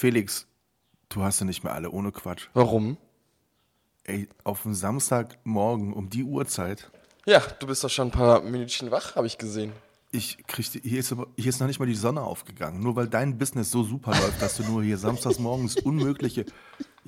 [0.00, 0.46] Felix,
[1.08, 2.48] du hast ja nicht mehr alle ohne Quatsch.
[2.52, 2.98] Warum?
[4.04, 6.90] Ey, auf dem Samstagmorgen um die Uhrzeit,
[7.24, 9.72] Ja, du bist doch schon ein paar Minütchen wach, habe ich gesehen.
[10.12, 12.80] ich krieg, die- hier, ist aber, hier ist noch nicht mal die Sonne aufgegangen.
[12.82, 16.44] Nur weil dein Business so super läuft, dass du nur hier samstags morgens Unmögliche.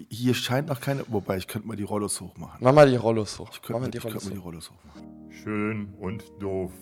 [0.08, 1.04] Hier scheint noch keine.
[1.08, 2.58] Wobei, ich könnte mal die Rollos hochmachen.
[2.62, 3.50] Mach mal die Rollos hoch.
[3.52, 4.44] Ich Mach könnte mal die Rollos mal die hoch.
[4.46, 5.30] Rollos hochmachen.
[5.42, 6.72] Schön und doof.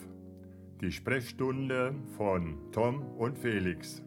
[0.81, 4.03] Die Sprechstunde von Tom und Felix.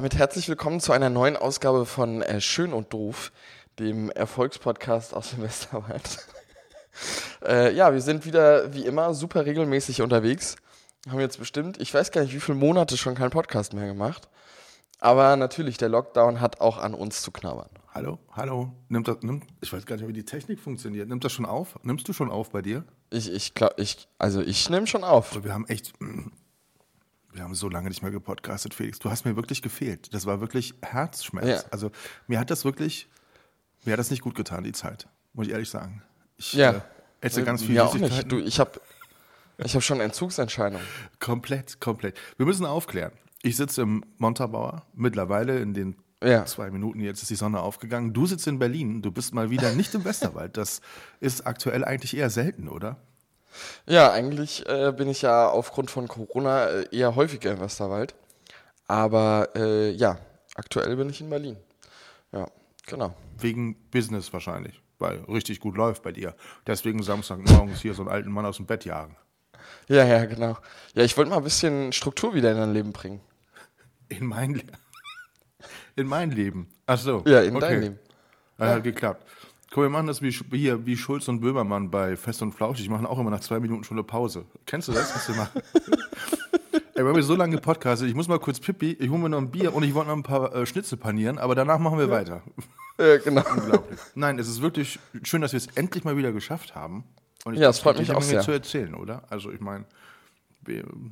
[0.00, 3.32] Damit herzlich willkommen zu einer neuen Ausgabe von äh, Schön und Doof,
[3.78, 6.26] dem Erfolgspodcast aus dem Westerwald.
[7.44, 10.56] äh, ja, wir sind wieder wie immer super regelmäßig unterwegs.
[11.06, 14.30] Haben jetzt bestimmt, ich weiß gar nicht, wie viele Monate schon keinen Podcast mehr gemacht.
[15.00, 17.68] Aber natürlich, der Lockdown hat auch an uns zu knabbern.
[17.92, 18.72] Hallo, hallo.
[18.88, 21.10] Nimmt das, nimmt, ich weiß gar nicht, wie die Technik funktioniert.
[21.10, 21.78] Nimmt das schon auf?
[21.82, 22.84] Nimmst du schon auf bei dir?
[23.10, 25.32] Ich, ich glaube, ich, also ich nehme schon auf.
[25.32, 25.92] Aber wir haben echt.
[27.32, 28.98] Wir haben so lange nicht mehr gepodcastet, Felix.
[28.98, 30.12] Du hast mir wirklich gefehlt.
[30.14, 31.46] Das war wirklich Herzschmerz.
[31.46, 31.68] Ja.
[31.70, 31.90] Also
[32.26, 33.08] mir hat das wirklich,
[33.84, 35.08] mir hat das nicht gut getan, die Zeit.
[35.32, 36.02] Muss ich ehrlich sagen.
[36.36, 36.70] Ich Ja.
[36.72, 36.80] äh,
[37.20, 38.30] esse ganz viel Mir auch nicht.
[38.32, 38.80] Du, ich habe
[39.58, 40.84] ich hab schon Entzugsentscheidungen.
[41.20, 42.16] Komplett, komplett.
[42.36, 43.12] Wir müssen aufklären.
[43.42, 46.44] Ich sitze im Montabaur, mittlerweile in den Ja.
[46.46, 48.12] zwei Minuten, jetzt ist die Sonne aufgegangen.
[48.12, 50.56] Du sitzt in Berlin, du bist mal wieder nicht im Westerwald.
[50.56, 50.80] Das
[51.20, 52.96] ist aktuell eigentlich eher selten, oder?
[53.86, 58.14] Ja, eigentlich äh, bin ich ja aufgrund von Corona äh, eher häufiger im Westerwald.
[58.86, 60.18] Aber äh, ja,
[60.54, 61.56] aktuell bin ich in Berlin.
[62.32, 62.46] Ja,
[62.86, 63.14] genau.
[63.38, 66.34] Wegen Business wahrscheinlich, weil richtig gut läuft bei dir.
[66.66, 69.16] Deswegen Samstagmorgens hier so einen alten Mann aus dem Bett jagen.
[69.88, 70.56] Ja, ja, genau.
[70.94, 73.20] Ja, ich wollte mal ein bisschen Struktur wieder in dein Leben bringen.
[74.08, 74.62] In mein, Le
[75.96, 76.68] in mein Leben.
[76.86, 77.22] Ach so.
[77.26, 77.98] Ja, in dein Leben.
[78.58, 78.66] Ja.
[78.66, 79.26] Hat geklappt.
[79.72, 82.84] Komm, wir machen das wie, hier, wie Schulz und Böhmermann bei Fest und Flauschig.
[82.84, 84.44] Die machen auch immer nach zwei Minuten schon eine Pause.
[84.66, 85.62] Kennst du das, was wir machen?
[86.94, 88.08] Ey, wir haben so lange gepodcastet.
[88.08, 88.96] Ich muss mal kurz pipi.
[88.98, 91.38] Ich hole mir noch ein Bier und ich wollte noch ein paar äh, Schnitzel panieren,
[91.38, 92.42] aber danach machen wir weiter.
[92.98, 93.42] Ja, genau.
[93.50, 93.98] Unglaublich.
[94.14, 97.04] Nein, es ist wirklich schön, dass wir es endlich mal wieder geschafft haben.
[97.44, 98.40] Und ich Ja, es freut mich ich auch sehr.
[98.42, 99.22] zu erzählen, oder?
[99.30, 99.86] Also ich meine,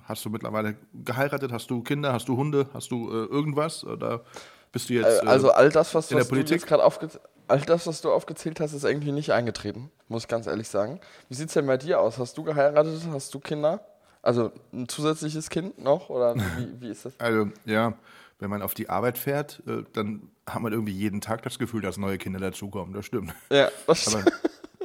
[0.05, 1.53] hast du mittlerweile geheiratet?
[1.53, 2.13] Hast du Kinder?
[2.13, 2.69] Hast du Hunde?
[2.75, 3.85] Hast du äh, irgendwas?
[3.85, 4.25] Oder
[4.73, 5.23] bist du jetzt...
[5.23, 6.61] Äh, also all das, was, in der was du Politik?
[6.61, 7.09] jetzt gerade aufge
[7.49, 11.01] all das, was du aufgezählt hast, ist irgendwie nicht eingetreten, muss ich ganz ehrlich sagen.
[11.29, 12.19] Wie sieht's denn bei dir aus?
[12.19, 13.01] Hast du geheiratet?
[13.11, 13.81] Hast du Kinder?
[14.23, 16.11] Also ein zusätzliches Kind noch?
[16.11, 17.19] Oder wie, wie ist das?
[17.19, 17.95] Also, ja,
[18.39, 21.83] wenn man auf die Arbeit fährt, äh, dann hat man irgendwie jeden Tag das Gefühl,
[21.83, 22.95] dass neue Kinder dazukommen.
[22.95, 23.35] Das stimmt.
[23.51, 24.25] Ja, das Aber,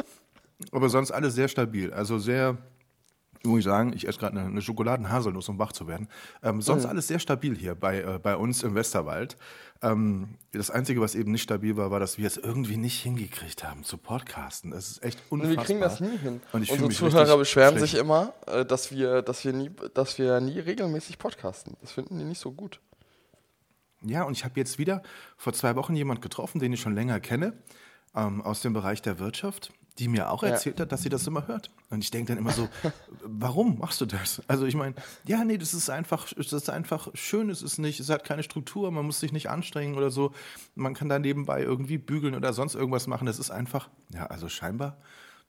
[0.72, 1.94] aber sonst alles sehr stabil.
[1.94, 2.58] Also sehr,
[3.46, 6.08] muss ich sagen, ich esse gerade eine, eine Schokoladenhaselnuss, um wach zu werden.
[6.42, 9.38] Ähm, sonst alles sehr stabil hier bei, äh, bei uns im Westerwald.
[9.82, 13.64] Ähm, das Einzige, was eben nicht stabil war, war, dass wir es irgendwie nicht hingekriegt
[13.64, 14.72] haben zu podcasten.
[14.72, 15.58] Das ist echt unfassbar.
[15.58, 16.42] Wir kriegen das nie hin.
[16.54, 17.92] Und ich Unsere Zuhörer beschweren schlecht.
[17.92, 21.76] sich immer, äh, dass wir, dass, wir nie, dass wir nie regelmäßig podcasten.
[21.82, 22.80] Das finden die nicht so gut.
[24.06, 25.02] Ja, und ich habe jetzt wieder
[25.38, 27.54] vor zwei Wochen jemand getroffen, den ich schon länger kenne,
[28.16, 30.50] ähm, aus dem Bereich der Wirtschaft, die mir auch Ja.
[30.50, 31.70] erzählt hat, dass sie das immer hört.
[31.92, 32.68] Und ich denke dann immer so,
[33.24, 34.42] warum machst du das?
[34.48, 34.96] Also ich meine,
[35.28, 38.42] ja, nee, das ist einfach, das ist einfach schön, es ist nicht, es hat keine
[38.44, 40.32] Struktur, man muss sich nicht anstrengen oder so.
[40.76, 43.26] Man kann da nebenbei irgendwie bügeln oder sonst irgendwas machen.
[43.28, 44.98] Das ist einfach, ja, also scheinbar,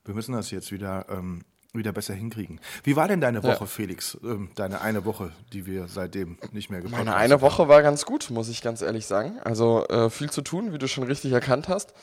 [0.03, 1.41] wir müssen das jetzt wieder, ähm,
[1.73, 2.61] wieder besser hinkriegen.
[2.83, 3.43] Wie war denn deine Ja.
[3.43, 4.17] Woche, Felix?
[4.23, 8.05] Ähm, deine eine Woche, die wir seitdem nicht mehr gepodcastet Meine eine Woche war ganz
[8.05, 9.39] gut, muss ich ganz ehrlich sagen.
[9.43, 11.93] Also äh, viel zu tun, wie du schon richtig erkannt hast.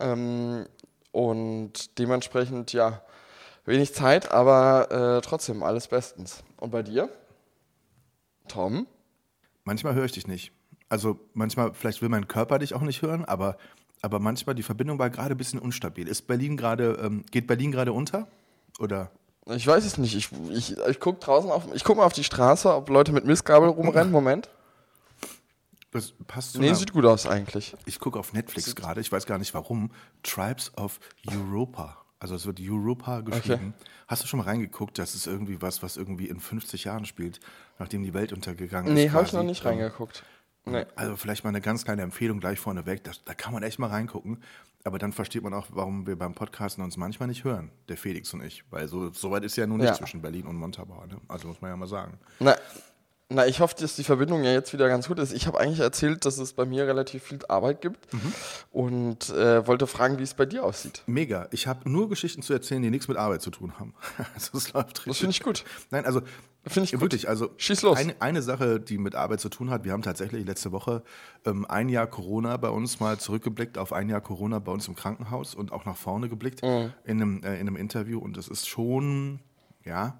[0.00, 0.66] Ähm,
[1.12, 3.02] und dementsprechend, ja,
[3.64, 6.42] wenig Zeit, aber äh, trotzdem alles bestens.
[6.58, 7.08] Und bei dir?
[8.48, 8.86] Tom?
[9.64, 10.52] Manchmal höre ich dich nicht.
[10.88, 13.56] Also manchmal, vielleicht will mein Körper dich auch nicht hören, aber,
[14.02, 16.08] aber manchmal die Verbindung war gerade ein bisschen unstabil.
[16.08, 18.26] Ist Berlin gerade, ähm, geht Berlin gerade unter?
[18.80, 19.10] Oder?
[19.46, 20.16] Ich weiß es nicht.
[20.16, 23.24] Ich, ich, ich gucke draußen auf, ich guck mal auf die Straße, ob Leute mit
[23.24, 24.12] Mistgabel rumrennen.
[24.12, 24.48] Moment.
[25.92, 27.76] Das passt zu Nee, einer- sieht gut aus eigentlich.
[27.84, 29.90] Ich gucke auf Netflix gerade, ich weiß gar nicht warum.
[30.22, 31.96] Tribes of Europa.
[32.20, 33.74] Also es wird Europa geschrieben.
[34.06, 34.98] Hast du schon mal reingeguckt?
[34.98, 37.40] Das ist irgendwie was, was irgendwie in 50 Jahren spielt,
[37.78, 39.12] nachdem die Welt untergegangen Nee, ist.
[39.12, 40.22] habe ich noch nicht Ähm, reingeguckt.
[40.66, 40.84] Nee.
[40.94, 43.02] Also vielleicht mal eine ganz kleine Empfehlung gleich vorneweg.
[43.04, 44.42] Das, da kann man echt mal reingucken.
[44.84, 48.32] Aber dann versteht man auch, warum wir beim Podcasten uns manchmal nicht hören, der Felix
[48.34, 48.64] und ich.
[48.70, 49.94] Weil so, so weit ist ja nun nicht Ja.
[49.94, 51.06] zwischen Berlin und Montabaur.
[51.06, 51.18] Ne?
[51.28, 52.18] Also muss man ja mal sagen.
[52.38, 52.56] Na,
[53.32, 55.32] Na, ich hoffe, dass die Verbindung ja jetzt wieder ganz gut ist.
[55.32, 58.32] Ich habe eigentlich erzählt, dass es bei mir relativ viel Arbeit gibt Mhm.
[58.72, 61.04] und äh, wollte fragen, wie es bei dir aussieht.
[61.06, 61.46] Mega.
[61.52, 63.94] Ich habe nur Geschichten zu erzählen, die nichts mit Arbeit zu tun haben.
[64.34, 65.18] Also es läuft Das richtig.
[65.18, 65.64] finde ich gut.
[65.90, 66.22] Nein, also
[66.66, 67.00] Finde ich gut.
[67.02, 67.96] wirklich, also Schieß los.
[67.98, 71.02] Eine, eine Sache, die mit Arbeit zu tun hat, wir haben tatsächlich letzte Woche
[71.46, 74.96] ähm, ein Jahr Corona bei uns mal zurückgeblickt auf ein Jahr Corona bei uns im
[74.96, 76.92] Krankenhaus und auch nach vorne geblickt Mhm.
[77.04, 79.38] in, einem, äh, in einem Interview und es ist schon,
[79.84, 80.18] ja,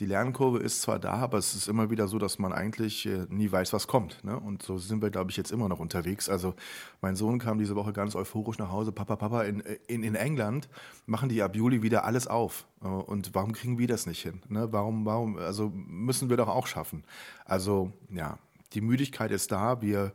[0.00, 3.26] die Lernkurve ist zwar da, aber es ist immer wieder so, dass man eigentlich äh,
[3.28, 4.24] nie weiß, was kommt.
[4.24, 4.38] Ne?
[4.38, 6.30] Und so sind wir, glaube ich, jetzt immer noch unterwegs.
[6.30, 6.54] Also
[7.02, 8.92] mein Sohn kam diese Woche ganz euphorisch nach Hause.
[8.92, 10.70] Papa, Papa, in, in, in England
[11.04, 12.66] machen die ab Juli wieder alles auf.
[12.82, 14.40] Äh, Und warum kriegen wir das nicht hin?
[14.48, 14.72] Ne?
[14.72, 17.04] Warum, warum, also müssen wir doch auch schaffen.
[17.44, 18.38] Also ja,
[18.72, 19.82] die Müdigkeit ist da.
[19.82, 20.14] Wir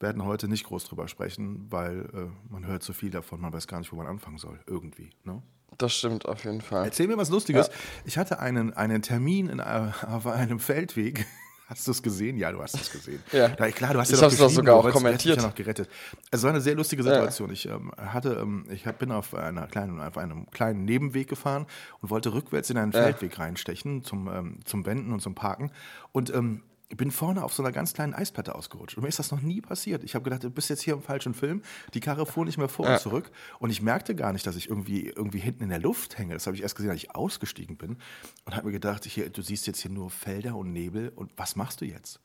[0.00, 3.66] werden heute nicht groß drüber sprechen, weil äh, man hört so viel davon, man weiß
[3.66, 4.58] gar nicht, wo man anfangen soll.
[4.66, 5.10] Irgendwie.
[5.24, 5.42] Ne?
[5.76, 6.86] Das stimmt auf jeden Fall.
[6.86, 7.70] Erzähl mir was Lustiges.
[8.04, 11.26] Ich hatte einen, einen Termin in, äh, auf einem Feldweg.
[11.68, 12.38] Hast du es gesehen?
[12.38, 13.22] Ja, du hast es gesehen.
[13.30, 13.50] Ja.
[13.50, 15.36] klar, du hast ja Ich doch hab's doch geschrieben, sogar auch kommentiert.
[15.36, 15.90] Ja noch gerettet.
[16.30, 17.50] Es war eine sehr lustige Situation.
[17.52, 21.66] Ich ähm, hatte, ähm, ich hab, bin auf einer kleinen, auf einem kleinen Nebenweg gefahren
[22.00, 25.70] und wollte rückwärts in einen Feldweg reinstechen zum, ähm, zum Wenden und zum Parken
[26.12, 26.62] und ähm,
[26.96, 28.96] bin vorne auf so einer ganz kleinen Eisplatte ausgerutscht.
[28.96, 30.04] Und mir ist das noch nie passiert.
[30.04, 31.62] Ich habe gedacht, du bist jetzt hier im falschen Film.
[31.92, 33.30] Die Karre fuhr nicht mehr vor und zurück.
[33.58, 36.32] Und ich merkte gar nicht, dass ich irgendwie, irgendwie hinten in der Luft hänge.
[36.32, 37.98] Das habe ich erst gesehen, als ich ausgestiegen bin.
[38.46, 41.12] Und habe mir gedacht, hier, du siehst jetzt hier nur Felder und Nebel.
[41.14, 42.20] Und was machst du jetzt?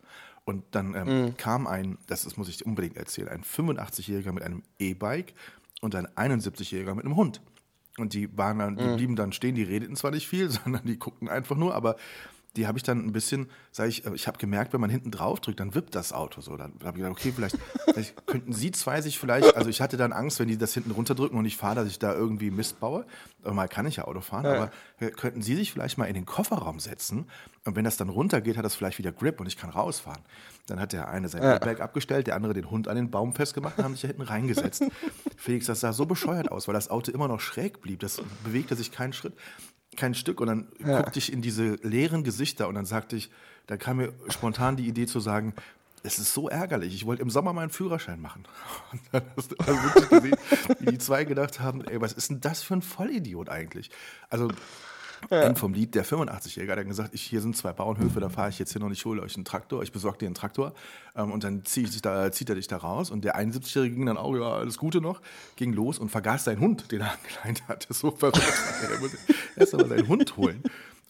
[0.46, 4.44] Und dann ähm, kam ein, das ist, muss ich dir unbedingt erzählen, ein 85-Jähriger mit
[4.44, 5.34] einem E-Bike
[5.82, 7.42] und ein 71-Jähriger mit einem Hund.
[7.98, 10.98] Und die waren dann, die blieben dann stehen, die redeten zwar nicht viel, sondern die
[10.98, 11.96] guckten einfach nur, aber
[12.56, 15.12] die habe ich dann ein bisschen, sage ich, äh, ich habe gemerkt, wenn man hinten
[15.12, 16.56] drauf drückt, dann wippt das Auto so.
[16.56, 19.98] Dann habe ich gedacht, okay, vielleicht, vielleicht könnten Sie zwei sich vielleicht, also ich hatte
[19.98, 22.80] dann Angst, wenn die das hinten runterdrücken und ich fahre, dass ich da irgendwie Mist
[22.80, 23.06] baue.
[23.44, 26.26] Mal kann ich ja Auto fahren, aber äh, könnten Sie sich vielleicht mal in den
[26.26, 27.28] Kofferraum setzen
[27.66, 30.22] und wenn das dann runtergeht, hat das vielleicht wieder Grip und ich kann rausfahren.
[30.68, 33.78] Dann hat der eine sein E-Bike abgestellt, der andere den Hund an den Baum festgemacht
[33.78, 34.84] und haben sich da hinten reingesetzt.
[35.38, 38.00] Felix, das sah so bescheuert aus, weil das Auto immer noch schräg blieb.
[38.00, 39.34] Das bewegte sich keinen Schritt
[39.98, 43.30] kein Stück und dann guckte ich in diese leeren Gesichter und dann sagte ich,
[43.68, 45.54] da kam mir spontan die Idee zu sagen,
[46.04, 48.44] es ist so ärgerlich, ich wollte im Sommer meinen Führerschein machen.
[48.92, 50.36] Und dann hast du also wirklich gesehen,
[50.80, 53.90] wie die zwei gedacht haben, ey, was ist denn das für ein Vollidiot eigentlich?
[54.30, 54.50] Also
[55.30, 58.60] End vom Lied, der 85-Jährige hat gesagt, ich, hier sind zwei Bauernhöfe, da fahre ich
[58.60, 60.74] jetzt hin und ich hole euch einen Traktor, ich besorge dir einen Traktor
[61.16, 64.18] ähm, und dann zieh da, zieht er dich da raus und der 71-Jährige ging dann
[64.18, 65.22] auch, ja, alles Gute noch,
[65.56, 68.42] ging los und vergaß seinen Hund, den er angeleint hatte, so verrückt.
[69.56, 70.64] er erst einmal seinen Hund holen.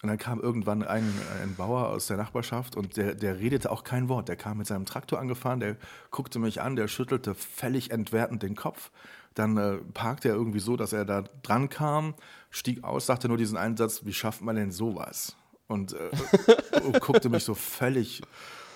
[0.03, 3.85] Und dann kam irgendwann ein, ein Bauer aus der Nachbarschaft und der, der redete auch
[3.85, 4.27] kein Wort.
[4.27, 5.77] Der kam mit seinem Traktor angefahren, der
[6.11, 8.91] guckte mich an, der schüttelte völlig entwertend den Kopf.
[9.33, 12.15] Dann äh, parkte er irgendwie so, dass er da dran kam,
[12.53, 15.35] stieg aus, sagte nur diesen einen Satz, wie schafft man denn sowas?
[15.67, 16.09] Und, äh,
[16.83, 18.21] und guckte mich so völlig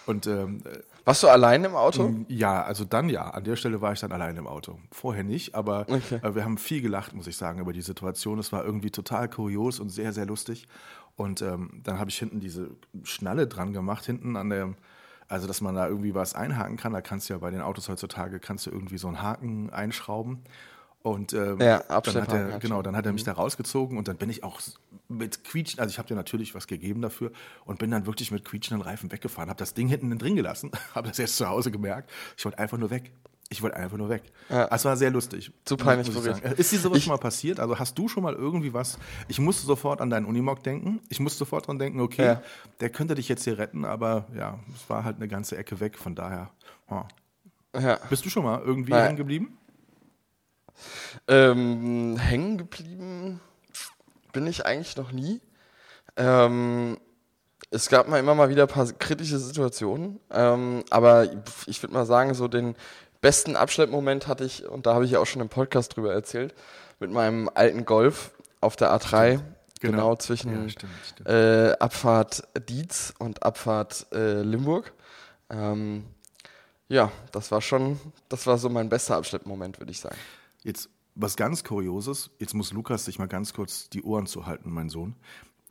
[0.08, 0.64] und ähm,
[1.04, 2.14] Warst du allein im Auto?
[2.30, 3.30] ja, also dann ja.
[3.30, 4.80] An der Stelle war ich dann allein im Auto.
[4.92, 8.40] Vorher nicht, aber äh, wir haben viel gelacht, muss ich sagen, über die Situation.
[8.40, 10.68] Es war irgendwie total kurios und sehr, sehr lustig.
[11.16, 12.72] Und ähm, dann habe ich hinten diese
[13.04, 14.74] Schnalle dran gemacht, hinten an der,
[15.28, 16.94] also dass man da irgendwie was einhaken kann.
[16.94, 20.44] Da kannst du ja bei den Autos heutzutage, kannst du irgendwie so einen Haken einschrauben.
[21.04, 24.18] Und ähm, Ja, dann hat er, genau, dann hat er mich da rausgezogen und dann
[24.18, 24.60] bin ich auch
[25.08, 27.32] mit quietschen, also ich habe dir natürlich was gegeben dafür
[27.66, 31.08] und bin dann wirklich mit quietschenden Reifen weggefahren, habe das Ding hinten drin gelassen, habe
[31.08, 32.10] das erst zu Hause gemerkt.
[32.38, 33.12] Ich wollte einfach nur weg.
[33.50, 34.24] Ich wollte einfach nur weg.
[34.50, 35.54] Es war sehr lustig.
[35.64, 36.44] Zu peinlich ich.
[36.60, 37.62] Ist dir sowas schon mal passiert?
[37.62, 39.00] Also hast du schon mal irgendwie was?
[39.30, 41.00] Ich musste sofort an deinen Unimog denken.
[41.08, 42.42] Ich musste sofort dran denken, okay, Ja.
[42.82, 45.98] der könnte dich jetzt hier retten, aber ja, es war halt eine ganze Ecke weg.
[45.98, 46.50] Von daher,
[46.92, 47.08] ja.
[47.80, 48.00] Ja.
[48.10, 49.58] bist du schon mal irgendwie hängen geblieben?
[51.28, 53.40] Ähm, hängen geblieben
[54.34, 55.42] bin ich eigentlich noch nie.
[56.16, 56.98] Ähm,
[57.70, 61.28] es gab mal immer mal wieder ein paar kritische Situationen, ähm, aber
[61.66, 62.76] ich würde mal sagen, so den
[63.22, 66.54] besten Abschleppmoment hatte ich, und da habe ich ja auch schon im Podcast drüber erzählt,
[67.00, 68.32] mit meinem alten Golf
[68.62, 69.44] auf der A3, genau,
[69.82, 70.16] Genau.
[70.16, 71.30] zwischen Ja, stimmt, stimmt.
[71.30, 74.94] Äh, Abfahrt Dietz und Abfahrt äh, Limburg.
[75.50, 76.06] Ähm,
[76.90, 80.16] ja, das war schon, das war so mein bester Abschleppmoment, würde ich sagen.
[80.68, 82.30] Jetzt was ganz Kurioses.
[82.40, 85.16] Jetzt muss Lukas sich mal ganz kurz die Ohren zuhalten, mein Sohn,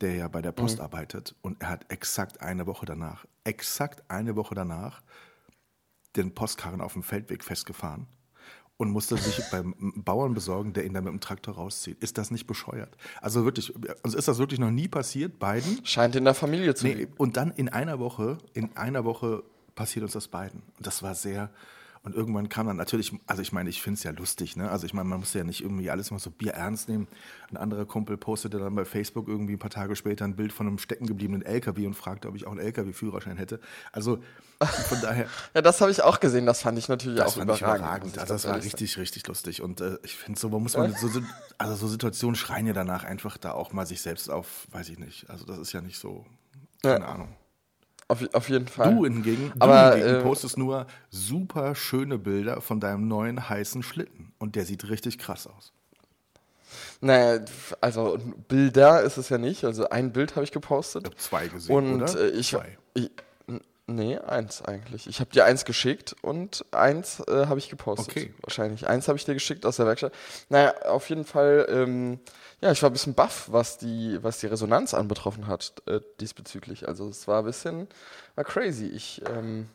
[0.01, 1.35] der ja bei der Post arbeitet.
[1.43, 5.03] Und er hat exakt eine Woche danach, exakt eine Woche danach,
[6.15, 8.07] den Postkarren auf dem Feldweg festgefahren
[8.77, 12.01] und musste sich beim Bauern besorgen, der ihn dann mit dem Traktor rauszieht.
[12.01, 12.97] Ist das nicht bescheuert?
[13.21, 13.73] Also wirklich,
[14.03, 15.85] uns ist das wirklich noch nie passiert, beiden.
[15.85, 17.13] Scheint in der Familie zu Nee, liegen.
[17.17, 19.43] und dann in einer Woche, in einer Woche
[19.75, 20.63] passiert uns das beiden.
[20.77, 21.51] Und das war sehr.
[22.07, 24.71] Und irgendwann kam dann natürlich, also ich meine, ich finde es ja lustig, ne?
[24.71, 27.05] Also ich meine, man muss ja nicht irgendwie alles mal so Bier ernst nehmen.
[27.51, 30.67] Ein anderer Kumpel postete dann bei Facebook irgendwie ein paar Tage später ein Bild von
[30.67, 33.59] einem stecken gebliebenen LKW und fragte, ob ich auch einen LKW-Führerschein hätte.
[33.91, 34.19] Also
[34.59, 35.27] von daher.
[35.53, 37.79] ja, das habe ich auch gesehen, das fand ich natürlich Das auch fand überragend.
[37.81, 38.17] überragend.
[38.19, 39.61] Also das war richtig, richtig lustig.
[39.61, 41.19] Und äh, ich finde, so man muss man so, so,
[41.57, 44.97] also so Situationen schreien ja danach einfach da auch mal sich selbst auf, weiß ich
[44.97, 45.29] nicht.
[45.29, 46.25] Also das ist ja nicht so,
[46.81, 47.11] keine Ja.
[47.11, 47.35] Ahnung.
[48.09, 48.95] Auf, auf jeden Fall.
[48.95, 53.83] Du hingegen, Aber, du hingegen äh, postest nur super schöne Bilder von deinem neuen heißen
[53.83, 54.31] Schlitten.
[54.37, 55.73] Und der sieht richtig krass aus.
[57.01, 57.43] Naja,
[57.81, 59.65] also Bilder ist es ja nicht.
[59.65, 61.03] Also ein Bild habe ich gepostet.
[61.03, 62.19] Ich habe zwei gesehen, Und oder?
[62.19, 62.77] äh, ich, zwei.
[62.93, 63.11] ich.
[63.89, 65.07] Nee, eins eigentlich.
[65.07, 68.09] Ich habe dir eins geschickt und eins äh, habe ich gepostet.
[68.09, 68.33] Okay.
[68.41, 68.85] Wahrscheinlich.
[68.85, 70.13] Eins habe ich dir geschickt aus der Werkstatt.
[70.49, 72.19] Naja, auf jeden Fall, ähm,
[72.59, 76.85] ja, ich war ein bisschen baff, was die, was die Resonanz anbetroffen hat äh, diesbezüglich.
[76.85, 77.87] Also es war ein bisschen,
[78.35, 78.87] war crazy.
[78.87, 79.69] Ich ähm,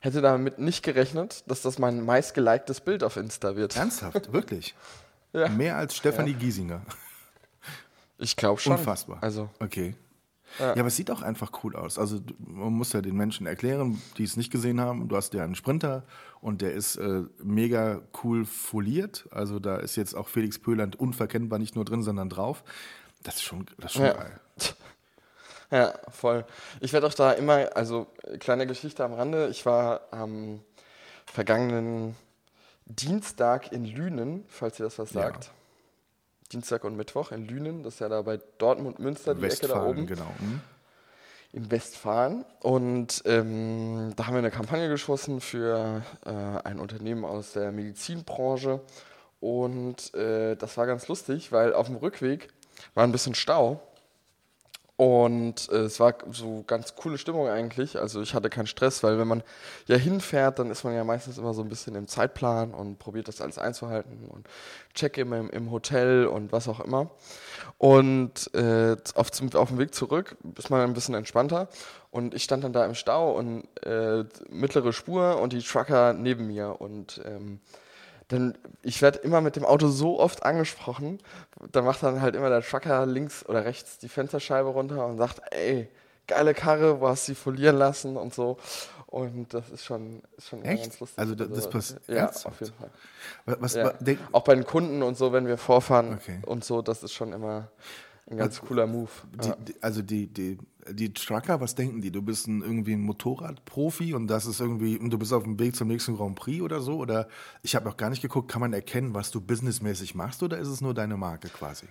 [0.00, 3.76] hätte damit nicht gerechnet, dass das mein meistgeliktes Bild auf Insta wird.
[3.76, 4.74] Ernsthaft, wirklich.
[5.34, 5.48] Ja.
[5.48, 6.80] Mehr als Stefanie Giesinger.
[8.16, 8.72] Ich glaube schon.
[8.72, 9.18] Unfassbar.
[9.20, 9.94] Also, Okay.
[10.58, 10.66] Ja.
[10.66, 10.72] Ja.
[10.72, 11.98] aber es sieht auch einfach cool aus.
[11.98, 15.08] Also man muss ja den Menschen erklären, die es nicht gesehen haben.
[15.08, 16.04] Du hast ja einen Sprinter
[16.40, 19.26] und der ist äh, mega cool foliert.
[19.30, 22.64] Also da ist jetzt auch Felix Pöland unverkennbar nicht nur drin, sondern drauf.
[23.22, 24.12] Das ist schon, das ist schon Ja.
[24.14, 24.40] geil.
[25.70, 26.46] Ja, voll.
[26.80, 28.06] Ich werde auch da immer, also
[28.40, 30.60] kleine Geschichte am Rande, ich war am
[31.26, 32.16] vergangenen
[32.86, 35.30] Dienstag in Lünen, falls ihr das was Ja.
[36.52, 39.74] Dienstag und Mittwoch in Lünen, das ist ja da bei Dortmund, Münster, die Ecke da
[39.74, 40.30] Westfalen, oben genau.
[40.38, 40.60] Hm?
[41.52, 42.44] in Westfalen.
[42.60, 48.80] Und ähm, da haben wir eine Kampagne geschossen für äh, ein Unternehmen aus der Medizinbranche.
[49.40, 52.48] Und äh, das war ganz lustig, weil auf dem Rückweg
[52.94, 53.80] war ein bisschen Stau.
[54.98, 58.00] Und äh, es war so ganz coole Stimmung eigentlich.
[58.00, 59.44] Also ich hatte keinen Stress, weil wenn man
[59.86, 63.28] ja hinfährt, dann ist man ja meistens immer so ein bisschen im Zeitplan und probiert
[63.28, 64.48] das alles einzuhalten und
[64.94, 67.12] Check-in im, im Hotel und was auch immer.
[67.78, 71.68] Und äh, auf, zum, auf dem Weg zurück ist man ein bisschen entspannter.
[72.10, 76.48] Und ich stand dann da im Stau und äh, mittlere Spur und die Trucker neben
[76.48, 76.80] mir.
[76.80, 77.60] Und ähm,
[78.28, 81.18] dann, ich werde immer mit dem Auto so oft angesprochen,
[81.72, 85.40] da macht dann halt immer der Trucker links oder rechts die Fensterscheibe runter und sagt,
[85.50, 85.88] ey,
[86.26, 88.58] geile Karre, wo hast du sie folieren lassen und so.
[89.06, 90.82] Und das ist schon, ist schon Echt?
[90.82, 91.18] ganz lustig.
[91.18, 92.46] Also da- das passiert Ja, ernsthaft?
[92.46, 92.90] auf jeden Fall.
[93.46, 94.16] Was, was, Ja.
[94.32, 96.40] Auch bei den Kunden und so, wenn wir vorfahren Okay.
[96.44, 97.68] und so, das ist schon immer
[98.30, 99.08] ein ganz cooler Move.
[99.34, 99.56] die, Ja.
[99.56, 100.58] die, also die, die,
[100.90, 102.10] die Trucker, was denken die?
[102.10, 105.58] Du bist ein, irgendwie ein Motorradprofi und das ist irgendwie, und du bist auf dem
[105.58, 106.96] Weg zum nächsten Grand Prix oder so?
[106.98, 107.28] Oder
[107.62, 110.68] ich habe noch gar nicht geguckt, kann man erkennen, was du businessmäßig machst oder ist
[110.68, 111.86] es nur deine Marke quasi?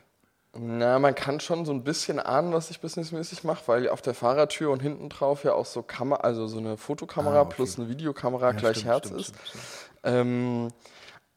[0.59, 4.15] Na, man kann schon so ein bisschen ahnen, was ich businessmäßig mache, weil auf der
[4.15, 7.55] Fahrertür und hinten drauf ja auch so Kamera, also so eine Fotokamera Ah, okay.
[7.55, 9.35] plus eine Videokamera gleich stimmt, Herz stimmt, ist.
[9.47, 9.63] stimmt.
[10.03, 10.69] Ähm,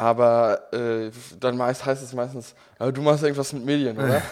[0.01, 4.23] aber äh, dann meist heißt es meistens, äh, du machst irgendwas mit Medien, oder?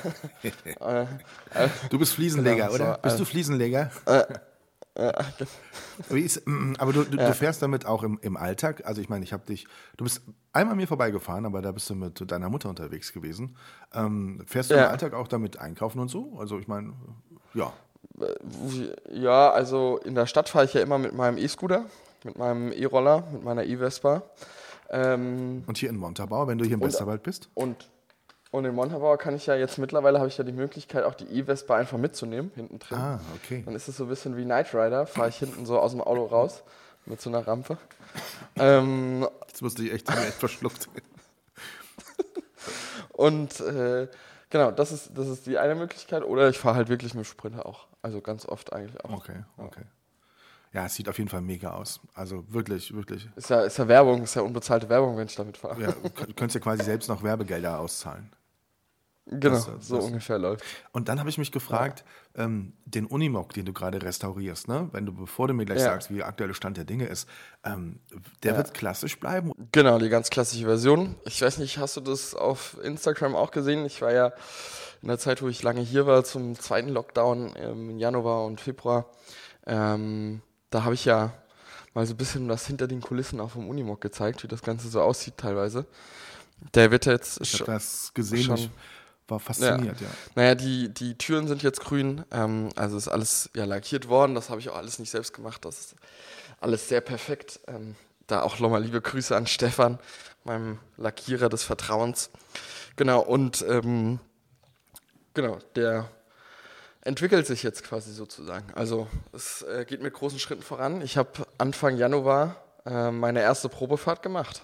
[0.43, 1.07] äh, äh,
[1.91, 2.95] Du bist Fliesenleger, Genau, oder?
[2.95, 3.91] so, bist äh, du Fliesenleger?
[6.09, 8.83] Ist, mm, aber du, du, du fährst damit auch im, im Alltag.
[8.87, 9.67] Also ich meine, ich habe dich,
[9.99, 10.23] du bist
[10.55, 13.55] einmal mir vorbeigefahren, aber da bist du mit deiner Mutter unterwegs gewesen.
[13.93, 14.87] Ähm, fährst du Ja.
[14.87, 16.39] im Alltag auch damit einkaufen und so?
[16.41, 16.95] Also ich meine,
[17.53, 17.73] ja.
[19.13, 21.85] ja, also in der Stadt fahre ich ja immer mit meinem E-Scooter,
[22.25, 24.23] mit meinem E-Roller, mit meiner E-Vespa.
[24.91, 27.51] Ähm, Und hier in Montabaur, wenn du hier im Und- Westerwald bist?
[27.55, 27.91] Und,
[28.51, 31.27] und in Montabaur kann ich ja jetzt mittlerweile habe ich ja die Möglichkeit, auch die
[31.27, 32.99] E-Vespa einfach mitzunehmen, hinten drin.
[32.99, 33.63] Ah, okay.
[33.67, 36.01] Dann ist es so ein bisschen wie Knight Rider, fahre ich hinten so aus dem
[36.01, 36.63] Auto raus
[37.07, 37.77] mit so einer Rampe.
[38.57, 40.89] ähm, Jetzt musste ich echt, echt verschluckt.
[43.13, 44.09] und äh,
[44.51, 46.23] genau, das ist, das ist die eine Möglichkeit.
[46.25, 47.87] Oder ich fahre halt wirklich mit dem Sprinter auch.
[48.03, 49.11] Also ganz oft eigentlich auch.
[49.11, 49.83] Okay, okay.
[49.83, 49.87] Ja,
[50.73, 52.01] es sieht auf jeden Fall mega aus.
[52.15, 53.29] Also wirklich, wirklich.
[53.37, 55.81] Ist ja, ist ja Werbung, ist ja unbezahlte Werbung, wenn ich damit fahre.
[55.83, 58.31] Ja, du könntest ja quasi selbst noch Werbegelder auszahlen.
[59.31, 60.65] Genau, Das- das- so das- ungefähr läuft.
[60.93, 62.03] Und dann habe ich mich gefragt,
[62.35, 64.89] ähm, den Unimog, den du gerade restaurierst, ne?
[64.93, 65.85] wenn du, bevor du mir gleich Ja.
[65.87, 67.29] sagst, wie der aktuelle Stand der Dinge ist,
[67.63, 68.01] ähm,
[68.43, 69.53] der wird klassisch bleiben.
[69.73, 71.15] Genau, die ganz klassische Version.
[71.25, 73.85] Ich weiß nicht, hast du das auf Instagram auch gesehen?
[73.85, 74.33] Ich war ja
[75.03, 79.11] in der Zeit, wo ich lange hier war, zum zweiten Lockdown im Januar und Februar.
[79.67, 81.33] Ähm, da habe ich ja
[81.95, 84.89] mal so ein bisschen das hinter den Kulissen auch vom Unimog gezeigt, wie das Ganze
[84.89, 85.87] so aussieht teilweise.
[86.75, 88.71] Der wird jetzt Ich sch- habe das gesehen, schon-
[89.29, 90.07] war fasziniert, ja.
[90.35, 94.35] naja, die, die Türen sind jetzt grün, ähm, also ist alles ja lackiert worden.
[94.35, 95.65] Das habe ich auch alles nicht selbst gemacht.
[95.67, 95.95] Das ist
[96.61, 97.61] alles sehr perfekt.
[97.67, 97.95] Ähm,
[98.27, 99.99] da auch nochmal liebe Grüße an Stefan,
[100.45, 102.31] meinem Lackierer des Vertrauens.
[102.97, 104.19] Genau, und ähm,
[105.35, 106.09] genau, der
[107.03, 108.67] entwickelt sich jetzt quasi sozusagen.
[108.75, 111.01] Also es äh, geht mit großen Schritten voran.
[111.03, 114.63] Ich habe Anfang Januar äh, meine erste Probefahrt gemacht.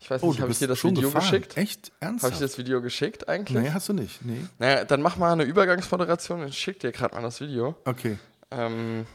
[0.00, 1.22] Ich weiß Oh, nicht, habe ich dir das Video gefahren?
[1.22, 1.56] geschickt?
[1.56, 1.92] Echt?
[2.00, 2.32] Habe Ernsthaft?
[2.32, 3.56] ich dir das Video geschickt eigentlich?
[3.56, 4.24] nee, hast du nicht.
[4.24, 4.44] Nee.
[4.58, 7.76] Naja, dann mach mal eine Übergangsmoderation und ich schick dir gerade mal das Video.
[7.84, 8.18] Okay.
[8.50, 9.06] Ähm,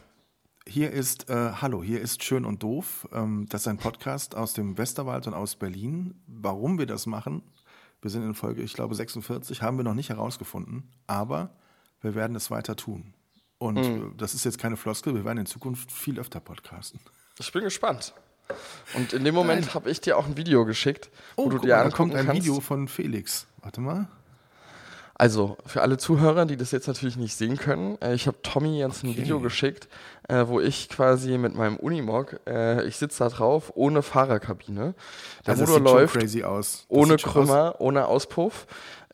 [0.65, 3.07] Hier ist, äh, hallo, hier ist Schön und Doof.
[3.13, 6.21] Ähm, das ist ein Podcast aus dem Westerwald und aus Berlin.
[6.27, 7.41] Warum wir das machen,
[8.01, 11.49] wir sind in Folge, ich glaube, 46, haben wir noch nicht herausgefunden, aber
[12.01, 13.13] wir werden es weiter tun.
[13.59, 16.99] Und äh, das ist jetzt keine Floskel, wir werden in Zukunft viel öfter podcasten.
[17.39, 18.13] ich bin gespannt.
[18.93, 21.67] Und in dem Moment habe ich dir auch ein Video geschickt, wo du Oh, dir
[21.67, 22.43] mal, da angucken kommt ein kannst.
[22.43, 23.45] Video von Felix.
[23.61, 24.07] Warte mal.
[25.19, 28.77] Also, für alle Zuhörer, die das jetzt natürlich nicht sehen können, äh, ich habe Tommy
[28.77, 29.17] jetzt ein Okay.
[29.23, 29.87] Video geschickt,
[30.29, 34.93] äh, wo ich quasi mit meinem Unimog, äh, ich sitze da drauf, ohne Fahrerkabine.
[35.47, 36.71] Der Also das Motor läuft crazy aus.
[36.71, 38.67] Das ohne schon aus- Krümmer, ohne Auspuff.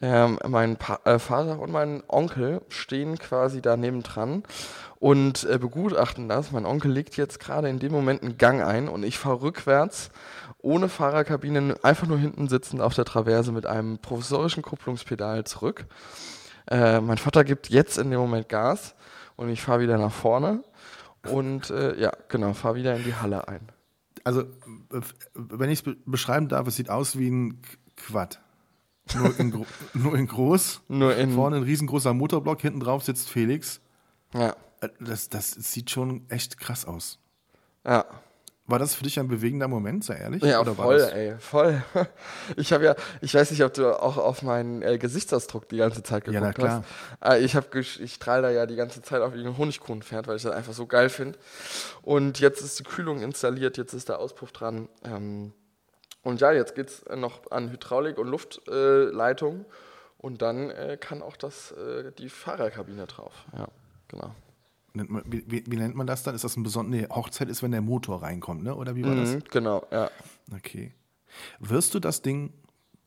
[0.06, 4.44] Ähm, mein pa äh, Vater und mein Onkel stehen quasi da nebendran
[5.00, 6.52] und äh, begutachten das.
[6.52, 10.10] Mein Onkel legt jetzt gerade in dem Moment einen Gang ein und ich fahre rückwärts
[10.58, 15.86] ohne Fahrerkabine, einfach nur hinten sitzend auf der Traverse mit einem provisorischen Kupplungspedal zurück.
[16.70, 18.96] Äh, mein Vater gibt jetzt in dem Moment Gas
[19.38, 20.66] und ich fahre wieder nach vorne
[21.30, 23.70] und äh, ja, genau, fahre wieder in die Halle ein.
[24.26, 24.44] Also,
[25.34, 28.40] wenn ich es be beschreiben darf, es sieht aus wie ein Qu- Quad.
[29.16, 30.82] Nur in, nur in groß.
[30.88, 33.82] Nur in, Vorne ein riesengroßer Motorblock, hinten drauf sitzt Felix.
[34.34, 37.20] ja, Äh, Das, das sieht schon echt krass aus.
[37.86, 38.06] ja.
[38.66, 40.42] War das für dich ein bewegender Moment, sei ehrlich?
[40.42, 41.84] Ja, Oder war voll, ey, voll.
[42.56, 46.02] Ich habe ja, ich weiß nicht, ob du auch auf meinen äh, Gesichtsausdruck die ganze
[46.02, 46.84] Zeit Ja, geguckt na klar.
[47.20, 47.34] hast.
[47.34, 50.38] Äh, ich habe, ich strahle da ja die ganze Zeit auf wie ein Honigkuchenpferd, weil
[50.38, 51.38] ich das einfach so geil finde.
[52.04, 54.88] Und jetzt ist die Kühlung installiert, jetzt ist der Auspuff dran.
[55.04, 55.52] Ähm,
[56.24, 58.74] und ja, jetzt geht's noch an Hydraulik und Luftleitung.
[58.76, 59.66] Äh, Leitung.
[60.18, 63.46] und dann äh, kann auch das, äh, die Fahrerkabine drauf.
[63.56, 63.68] Ja,
[64.08, 64.34] genau.
[64.94, 66.36] Nennt man, wie, wie, wie nennt man das dann?
[66.36, 67.08] Ist das ein besonderes.
[67.10, 68.76] Nee, Hochzeit ist, wenn der Motor reinkommt, ne?
[68.76, 70.10] Oder wie war Mhm, genau, ja.
[70.50, 70.58] das?
[70.60, 70.94] Okay.
[71.60, 72.54] Wirst du das Ding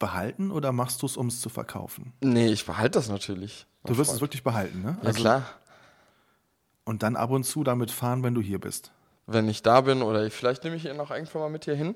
[0.00, 2.12] behalten oder machst du es, um es zu verkaufen?
[2.20, 3.66] Nee, ich behalte das natürlich.
[3.84, 4.98] Du wirst es wirklich behalten, ne?
[5.02, 5.42] Ja, klar.
[6.84, 8.90] Und dann ab und zu damit fahren, wenn du hier bist.
[9.26, 11.74] Wenn ich da bin oder ich, vielleicht nehme ich ihn noch irgendwann mal mit hier
[11.74, 11.94] hin.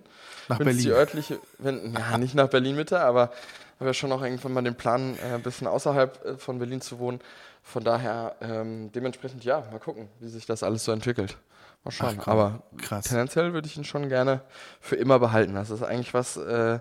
[0.49, 0.99] Nach Wenn's Die Berlin.
[0.99, 3.31] örtliche, wenn, ja, nicht nach Berlin Mitte, aber
[3.79, 6.81] habe ja schon noch irgendwann mal den Plan, äh, ein bisschen außerhalb äh, von Berlin
[6.81, 7.21] zu wohnen.
[7.63, 11.37] Von daher ähm, dementsprechend ja, mal gucken, wie sich das alles so entwickelt.
[11.85, 12.19] Mal schauen.
[12.21, 13.07] Ach aber krass.
[13.07, 14.43] tendenziell würde ich ihn schon gerne
[14.81, 15.55] für immer behalten.
[15.55, 16.81] Das ist eigentlich was, äh,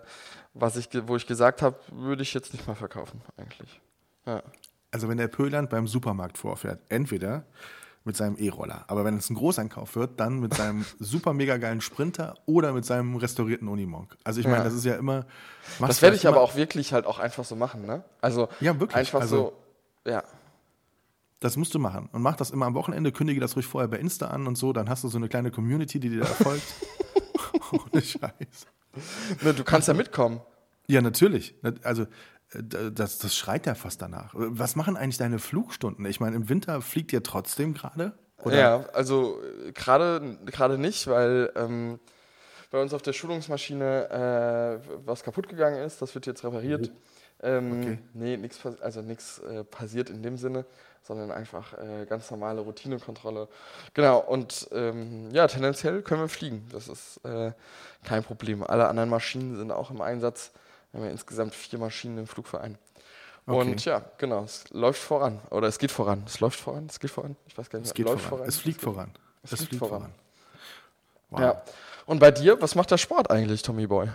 [0.54, 3.80] was ich, wo ich gesagt habe, würde ich jetzt nicht mal verkaufen eigentlich.
[4.26, 4.42] Ja.
[4.92, 7.46] Also wenn der Pöland beim Supermarkt vorfährt, entweder
[8.06, 11.82] mit seinem E-Roller, aber wenn es ein Großeinkauf wird, dann mit seinem super mega geilen
[11.82, 14.18] Sprinter oder mit seinem restaurierten Unimog.
[14.24, 14.64] Also ich meine, Ja.
[14.64, 15.26] das ist ja immer.
[15.80, 18.04] Das werde ich aber auch wirklich halt auch einfach so machen, ne?
[18.22, 18.96] Also Ja, wirklich.
[18.98, 19.54] einfach Also-
[20.06, 20.24] so, ja.
[21.42, 22.10] Das musst du machen.
[22.12, 24.74] Und mach das immer am Wochenende, kündige das ruhig vorher bei Insta an und so,
[24.74, 26.64] dann hast du so eine kleine Community, die dir da folgt.
[27.72, 28.68] Ohne Scheiß.
[29.42, 30.42] Ne, du kannst ja mitkommen.
[30.88, 31.56] Ja, natürlich.
[31.84, 32.08] Also
[32.52, 34.32] das, das schreit ja fast danach.
[34.34, 36.06] Was machen eigentlich deine Flugstunden?
[36.06, 38.14] Ich meine, im Winter fliegt ihr trotzdem gerade?
[38.46, 42.00] Ja, also äh, gerade gerade nicht, weil ähm,
[42.72, 46.02] bei uns auf der Schulungsmaschine äh, was kaputt gegangen ist.
[46.02, 46.92] Das wird jetzt repariert.
[47.42, 48.00] Ähm, Okay.
[48.14, 50.66] Nee, nichts also nichts äh, passiert in dem Sinne,
[51.04, 53.48] sondern einfach äh, ganz normale Routinekontrolle.
[53.94, 56.68] Genau, und ähm, ja, tendenziell können wir fliegen.
[56.72, 57.54] Das ist äh,
[58.04, 58.64] kein Problem.
[58.64, 60.52] Alle anderen Maschinen sind auch im Einsatz.
[60.92, 62.78] Wir haben ja insgesamt vier Maschinen im Flugverein.
[63.46, 63.72] Okay.
[63.72, 65.40] Und ja, genau, es läuft voran.
[65.50, 66.24] Oder es geht voran.
[66.26, 67.36] Es läuft voran, es geht voran.
[67.48, 68.48] Ich weiß gar nicht, Es geht läuft voran.
[68.48, 69.12] Es fliegt voran.
[69.44, 70.14] Es fliegt voran.
[71.30, 71.40] Wow.
[71.40, 71.64] Ja.
[72.10, 74.08] Und bei dir, was macht der Sport eigentlich, Tommy Boy?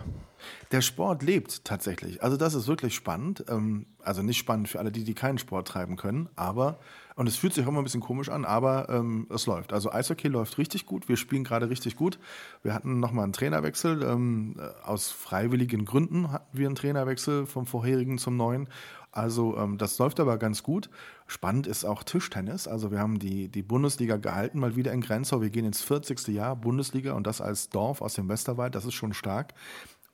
[0.72, 2.24] Der Sport lebt tatsächlich.
[2.24, 3.44] Also das ist wirklich spannend.
[3.48, 6.80] Ähm, Also nicht spannend für alle, die, die keinen Sport treiben können, aber,
[7.14, 9.72] und es fühlt sich auch immer ein bisschen komisch an, aber ähm, es läuft.
[9.72, 11.08] Also Eishockey läuft richtig gut.
[11.08, 12.18] Wir spielen gerade richtig gut.
[12.64, 14.02] Wir hatten nochmal einen Trainerwechsel.
[14.02, 18.68] Ähm, äh, aus freiwilligen Gründen hatten wir einen Trainerwechsel vom vorherigen zum neuen.
[19.12, 20.90] Also ähm, das läuft aber ganz gut.
[21.26, 22.68] Spannend ist auch Tischtennis.
[22.68, 25.40] Also wir haben die, die Bundesliga gehalten, mal wieder in Grenzau.
[25.40, 26.28] Wir gehen ins 40.
[26.28, 28.74] Jahr Bundesliga und das als Dorf aus dem Westerwald.
[28.74, 29.54] Das ist schon stark.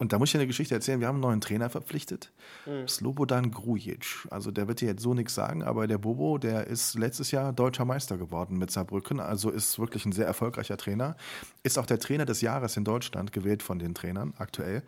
[0.01, 0.99] Und da muss ich eine Geschichte erzählen.
[0.99, 2.33] Wir haben einen neuen Trainer verpflichtet.
[2.89, 4.27] Slobodan Grujic.
[4.31, 7.53] Also der wird dir jetzt so nichts sagen, aber der Bobo, der ist letztes Jahr
[7.53, 9.21] deutscher Meister geworden mit Saarbrücken.
[9.21, 11.17] Also ist wirklich ein sehr erfolgreicher Trainer.
[11.65, 14.83] Ist auch der Trainer des Jahres in Deutschland, gewählt von den Trainern aktuell.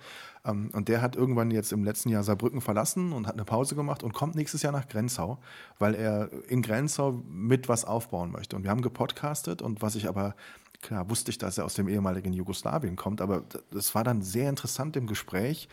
[0.46, 3.74] Ähm, Und der hat irgendwann jetzt im letzten Jahr Saarbrücken verlassen und hat eine Pause
[3.74, 5.38] gemacht und kommt nächstes Jahr nach Grenzau,
[5.78, 8.56] weil er in Grenzau mit was aufbauen möchte.
[8.56, 10.34] Und wir haben gepodcastet und was ich aber
[10.82, 14.50] klar wusste ich, dass er aus dem ehemaligen Jugoslawien kommt, aber das war dann sehr
[14.50, 15.68] interessant im Gespräch,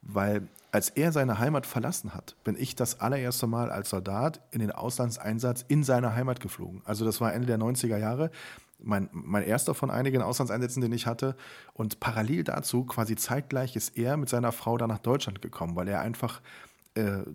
[0.00, 4.60] weil als er seine Heimat verlassen hat, bin ich das allererste Mal als Soldat in
[4.60, 6.80] den Auslandseinsatz in seine Heimat geflogen.
[6.84, 8.30] Also das war Ende der 90er Jahre.
[8.82, 11.36] mein, mein erster von einigen Auslandseinsätzen, den ich hatte.
[11.74, 15.88] Und parallel dazu, quasi zeitgleich, ist er mit seiner Frau da nach Deutschland gekommen, weil
[15.88, 16.40] er einfach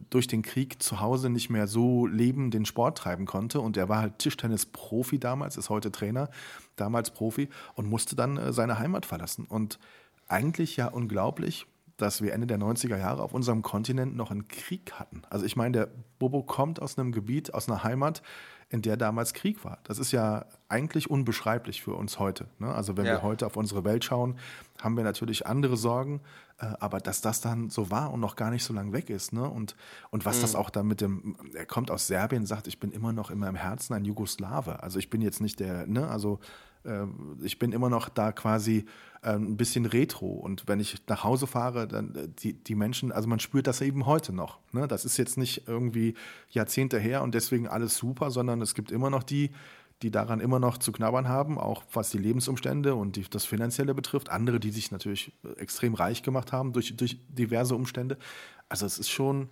[0.10, 3.60] durch den Krieg zu Hause nicht mehr so leben, den Sport treiben konnte.
[3.60, 6.30] Und er war halt Tischtennis-Profi damals, ist heute Trainer,
[6.76, 9.46] damals Profi und musste dann äh, seine Heimat verlassen.
[9.46, 9.80] Und
[10.28, 11.66] eigentlich ja unglaublich,
[11.98, 15.24] dass wir Ende der 90er Jahre auf unserem Kontinent noch einen Krieg hatten.
[15.30, 15.90] Also ich meine, der
[16.20, 18.22] Bobo kommt aus einem Gebiet, aus einer Heimat,
[18.70, 19.80] in der damals Krieg war.
[19.86, 22.48] Das ist ja eigentlich unbeschreiblich für uns heute.
[22.60, 22.74] Ne?
[22.74, 23.14] Also wenn ja.
[23.14, 24.38] wir heute auf unsere Welt schauen,
[24.80, 26.22] haben wir natürlich andere Sorgen, äh,
[26.58, 29.32] aber dass das dann so war und noch gar nicht so lange weg ist.
[29.32, 29.48] Ne?
[29.48, 29.76] Und,
[30.10, 30.42] und was mhm.
[30.42, 33.38] das auch dann mit dem, er kommt aus Serbien, sagt, ich bin immer noch in
[33.38, 34.82] meinem Herzen ein Jugoslawe.
[34.82, 36.40] Also ich bin jetzt nicht der, ne, also
[36.84, 38.86] ähm, ich bin immer noch da quasi
[39.24, 40.32] ähm, ein bisschen retro.
[40.32, 43.82] Und wenn ich nach Hause fahre, dann äh, die, die Menschen, also man spürt das
[43.82, 44.60] eben heute noch.
[44.72, 44.88] Ne?
[44.88, 46.16] Das ist jetzt nicht irgendwie
[46.50, 49.52] Jahrzehnte her und deswegen alles super, sondern es gibt immer noch die,
[50.02, 53.96] die daran immer noch zu knabbern haben, auch was die Lebensumstände und die, das Finanzielle
[53.96, 54.30] betrifft.
[54.30, 58.18] Andere, die sich natürlich extrem reich gemacht haben durch, durch diverse Umstände.
[58.70, 59.50] Also es ist schon,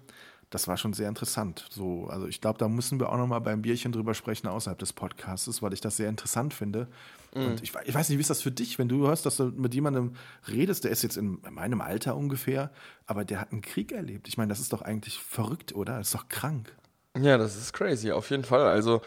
[0.52, 1.66] das war schon sehr interessant.
[1.72, 4.78] So, also ich glaube, da müssen wir auch noch mal beim Bierchen drüber sprechen außerhalb
[4.78, 6.88] des Podcasts, weil ich das sehr interessant finde.
[7.34, 7.46] Mhm.
[7.46, 9.46] Und ich, ich, weiß nicht, wie ist das für dich, wenn du hörst, dass du
[9.46, 10.14] mit jemandem
[10.48, 12.72] redest, der ist jetzt in meinem Alter ungefähr,
[13.08, 14.28] aber der hat einen Krieg erlebt.
[14.28, 15.98] Ich meine, das ist doch eigentlich verrückt, oder?
[15.98, 16.76] Das ist doch krank.
[17.18, 18.68] Ja, das ist crazy, auf jeden Fall.
[18.68, 19.02] Also,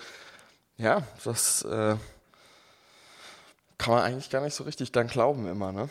[0.79, 1.97] ja, das äh,
[3.77, 5.89] kann man eigentlich gar nicht so richtig dann glauben immer, ne?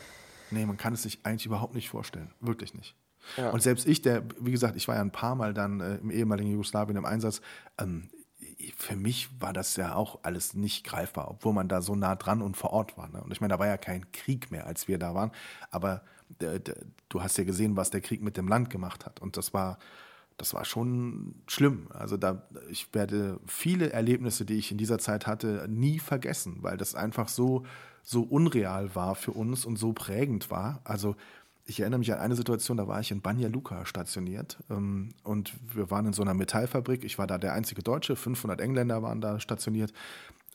[0.50, 2.32] Nee, man kann es sich eigentlich überhaupt nicht vorstellen.
[2.40, 2.96] Wirklich nicht.
[3.36, 3.50] Ja.
[3.50, 6.10] Und selbst ich, der, wie gesagt, ich war ja ein paar Mal dann äh, im
[6.10, 7.42] ehemaligen Jugoslawien im Einsatz,
[7.78, 8.10] ähm,
[8.76, 12.42] für mich war das ja auch alles nicht greifbar, obwohl man da so nah dran
[12.42, 13.10] und vor Ort war.
[13.10, 13.22] Ne?
[13.22, 15.32] Und ich meine, da war ja kein Krieg mehr, als wir da waren.
[15.70, 16.02] Aber
[16.40, 16.60] äh,
[17.10, 19.22] du hast ja gesehen, was der Krieg mit dem Land gemacht hat.
[19.22, 19.78] Und das war,
[20.38, 21.88] das war schon schlimm.
[21.90, 26.78] Also da, ich werde viele Erlebnisse, die ich in dieser Zeit hatte, nie vergessen, weil
[26.78, 27.66] das einfach so,
[28.04, 30.80] so unreal war für uns und so prägend war.
[30.84, 31.16] Also
[31.66, 35.54] ich erinnere mich an eine Situation, da war ich in Banja Luka stationiert ähm, und
[35.76, 37.04] wir waren in so einer Metallfabrik.
[37.04, 39.92] Ich war da der einzige Deutsche, 500 Engländer waren da stationiert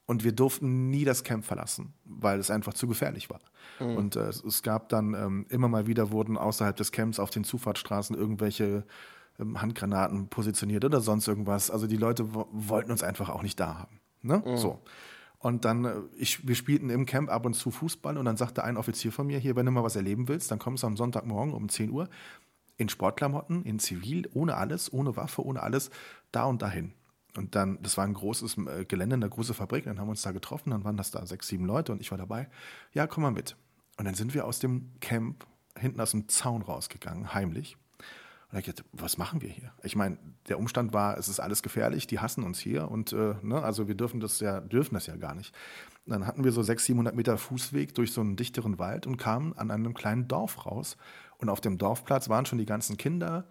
[0.06, 3.40] und wir durften nie das Camp verlassen, weil es einfach zu gefährlich war.
[3.80, 3.96] Mhm.
[3.96, 7.44] Und äh, es gab dann ähm, immer mal wieder wurden außerhalb des Camps auf den
[7.44, 8.84] Zufahrtsstraßen irgendwelche
[9.56, 11.70] Handgranaten positioniert oder sonst irgendwas.
[11.70, 14.00] Also die Leute wollten uns einfach auch nicht da haben.
[14.22, 14.42] Ne?
[14.44, 14.56] Mhm.
[14.56, 14.82] So.
[15.38, 18.64] Und dann, äh, ich, wir spielten im Camp ab und zu Fußball und dann sagte
[18.64, 20.96] ein Offizier von mir, hier, wenn du mal was erleben willst, dann kommst du am
[20.96, 22.08] Sonntagmorgen um 10 Uhr
[22.76, 25.90] in Sportklamotten, in Zivil, ohne alles, ohne Waffe, ohne alles,
[26.30, 26.92] da und dahin.
[27.36, 30.22] Und dann, das war ein großes äh, Gelände, eine große Fabrik, dann haben wir uns
[30.22, 32.48] da getroffen, dann waren das da sechs, sieben Leute und ich war dabei.
[32.92, 33.56] Ja, komm mal mit.
[33.98, 35.46] Und dann sind wir aus dem Camp
[35.78, 37.76] hinten aus dem Zaun rausgegangen, heimlich.
[38.52, 39.72] Und ich dachte, was machen wir hier?
[39.82, 43.34] Ich meine, der Umstand war, es ist alles gefährlich, die hassen uns hier und äh,
[43.40, 45.54] ne, also wir dürfen das ja, dürfen das ja gar nicht.
[46.04, 49.16] Und dann hatten wir so 600, 700 Meter Fußweg durch so einen dichteren Wald und
[49.16, 50.98] kamen an einem kleinen Dorf raus.
[51.38, 53.46] Und auf dem Dorfplatz waren schon die ganzen Kinder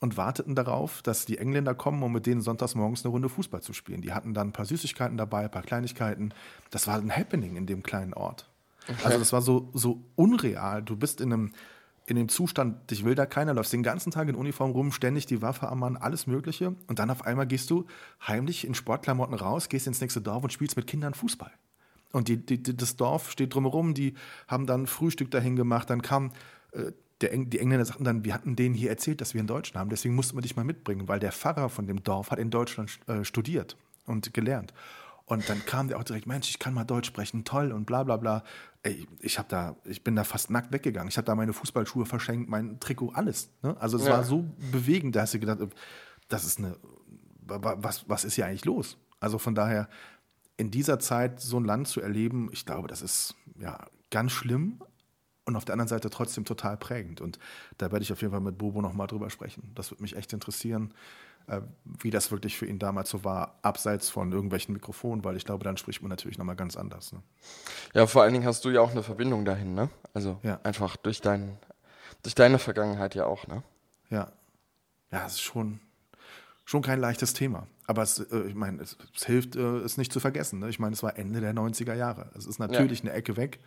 [0.00, 3.60] und warteten darauf, dass die Engländer kommen, um mit denen sonntags morgens eine Runde Fußball
[3.60, 4.02] zu spielen.
[4.02, 6.32] Die hatten dann ein paar Süßigkeiten dabei, ein paar Kleinigkeiten.
[6.70, 8.48] Das war ein Happening in dem kleinen Ort.
[8.86, 9.00] Okay.
[9.04, 10.82] Also das war so, so unreal.
[10.82, 11.52] Du bist in einem
[12.06, 15.26] in dem Zustand, dich will da keiner, läufst den ganzen Tag in Uniform rum, ständig
[15.26, 16.74] die Waffe am Mann, alles Mögliche.
[16.86, 17.86] Und dann auf einmal gehst du
[18.26, 21.50] heimlich in Sportklamotten raus, gehst ins nächste Dorf und spielst mit Kindern Fußball.
[22.12, 24.14] Und die, die, das Dorf steht drumherum, die
[24.48, 25.88] haben dann Frühstück dahin gemacht.
[25.90, 26.32] Dann kam
[26.72, 29.80] äh, der, die Engländer sagten dann, wir hatten denen hier erzählt, dass wir in Deutschland
[29.80, 32.50] haben, deswegen mussten wir dich mal mitbringen, weil der Pfarrer von dem Dorf hat in
[32.50, 34.74] Deutschland äh, studiert und gelernt.
[35.26, 38.02] Und dann kam der auch direkt, Mensch, ich kann mal Deutsch sprechen, toll und bla
[38.02, 38.44] bla bla.
[38.82, 41.08] Ey, ich habe da, ich bin da fast nackt weggegangen.
[41.08, 43.48] Ich habe da meine Fußballschuhe verschenkt, mein Trikot, alles.
[43.62, 43.74] Ne?
[43.80, 44.12] Also es ja.
[44.12, 45.60] war so bewegend, da hast du gedacht,
[46.28, 46.76] das ist eine,
[47.46, 48.98] was, was ist hier eigentlich los?
[49.18, 49.88] Also von daher,
[50.56, 54.80] in dieser Zeit so ein Land zu erleben, ich glaube, das ist ja ganz schlimm
[55.46, 57.22] und auf der anderen Seite trotzdem total prägend.
[57.22, 57.38] Und
[57.78, 59.72] da werde ich auf jeden Fall mit Bobo nochmal drüber sprechen.
[59.74, 60.92] Das würde mich echt interessieren
[61.84, 65.64] wie das wirklich für ihn damals so war, abseits von irgendwelchen Mikrofonen, weil ich glaube,
[65.64, 67.12] dann spricht man natürlich nochmal ganz anders.
[67.12, 67.22] Ne?
[67.92, 69.90] Ja, vor allen Dingen hast du ja auch eine Verbindung dahin, ne?
[70.14, 70.58] Also ja.
[70.62, 71.58] einfach durch, dein,
[72.22, 73.62] durch deine Vergangenheit ja auch, ne?
[74.10, 74.32] Ja.
[75.10, 75.80] Ja, es ist schon,
[76.64, 77.66] schon kein leichtes Thema.
[77.86, 80.60] Aber es, äh, ich meine, es, es, hilft, äh, es nicht zu vergessen.
[80.60, 80.68] Ne?
[80.68, 82.30] Ich meine, es war Ende der 90er Jahre.
[82.36, 83.10] Es ist natürlich ja.
[83.10, 83.60] eine Ecke weg,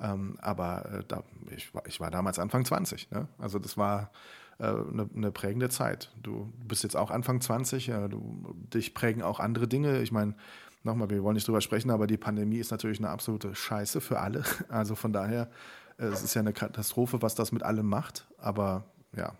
[0.00, 3.10] ähm, aber äh, da, ich, war, ich war damals Anfang 20.
[3.10, 3.28] Ne?
[3.38, 4.10] Also das war
[4.58, 6.12] eine, äh, eine, prägende Zeit.
[6.22, 10.00] Du bist jetzt auch Anfang 20, ja, du, dich prägen auch andere Dinge.
[10.02, 10.34] Ich meine,
[10.82, 14.20] nochmal, wir wollen nicht drüber sprechen, aber die Pandemie ist natürlich eine absolute Scheiße für
[14.20, 14.44] alle.
[14.68, 15.50] Also von daher,
[15.98, 18.26] äh, es ist ja eine Katastrophe, was das mit allem macht.
[18.38, 18.84] Aber
[19.16, 19.34] ja,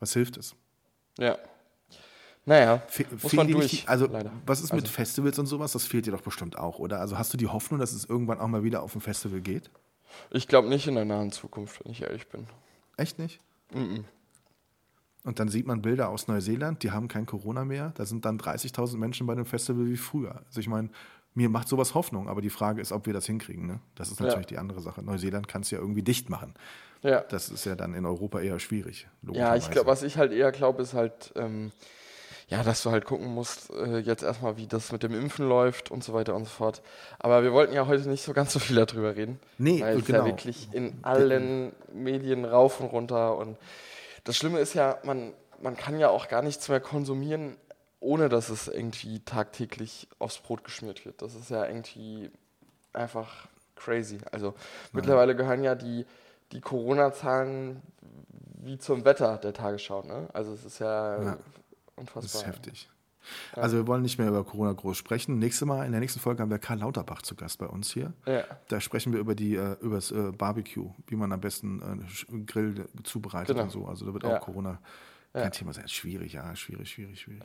[0.00, 0.54] was hilft es?
[1.18, 1.36] Ja.
[2.44, 3.82] Naja, Fe muss man durch.
[3.82, 4.32] die- also, leider.
[4.46, 5.72] was ist mit Also- Festivals und sowas?
[5.72, 6.98] Das fehlt dir doch bestimmt auch, oder?
[6.98, 9.70] Also, hast du die Hoffnung, dass es irgendwann auch mal wieder auf ein Festival geht?
[10.30, 12.46] Ich glaube nicht in der nahen Zukunft, wenn ich ehrlich bin.
[12.96, 13.38] Echt nicht?
[13.72, 14.04] Mhm.
[15.24, 17.92] Und dann sieht man Bilder aus Neuseeland, die haben kein Corona mehr.
[17.96, 20.42] Da sind dann 30.000 Menschen bei dem Festival wie früher.
[20.46, 20.88] Also, ich meine,
[21.34, 23.66] mir macht sowas Hoffnung, aber die Frage ist, ob wir das hinkriegen.
[23.66, 23.80] Ne?
[23.94, 24.26] Das ist Ja.
[24.26, 25.02] natürlich die andere Sache.
[25.02, 26.54] Neuseeland kann es ja irgendwie dicht machen.
[27.02, 27.20] Ja.
[27.20, 29.06] Das ist ja dann in Europa eher schwierig.
[29.30, 31.72] Ja, ich glaube, was ich halt eher glaube, ist halt, ähm,
[32.48, 35.90] ja, dass du halt gucken musst, äh, jetzt erstmal, wie das mit dem Impfen läuft
[35.90, 36.82] und so weiter und so fort.
[37.18, 39.38] Aber wir wollten ja heute nicht so ganz so viel darüber reden.
[39.58, 40.20] Nee, weil es genau.
[40.20, 43.58] ja wirklich in allen Medien rauf und runter und
[44.24, 47.56] das Schlimme ist ja, man, man kann ja auch gar nichts mehr konsumieren,
[48.00, 51.20] ohne dass es irgendwie tagtäglich aufs Brot geschmiert wird.
[51.20, 52.30] Das ist ja irgendwie
[52.92, 54.18] einfach crazy.
[54.32, 54.54] Also
[54.92, 56.06] mittlerweile gehören ja die,
[56.52, 57.82] die Corona-Zahlen
[58.60, 60.02] wie zum Wetter der Tagesschau.
[60.02, 60.28] Ne?
[60.32, 61.38] Also es ist ja, Ja.
[61.98, 62.22] Unfassbar.
[62.22, 62.88] Das ist heftig.
[63.52, 65.38] Also wir wollen nicht mehr über Corona groß sprechen.
[65.38, 68.14] Nächste Mal, in der nächsten Folge haben wir Karl Lauterbach zu Gast bei uns hier.
[68.26, 68.44] Ja.
[68.68, 72.38] Da sprechen wir über die äh, über das äh, Barbecue, wie man am besten äh,
[72.46, 73.64] Grill zubereitet Genau.
[73.64, 73.86] und so.
[73.86, 74.38] Also da wird Ja.
[74.38, 74.80] auch Corona
[75.34, 75.52] kein.
[75.52, 75.86] Thema sein.
[75.88, 77.42] Schwierig, ja, schwierig, schwierig, schwierig.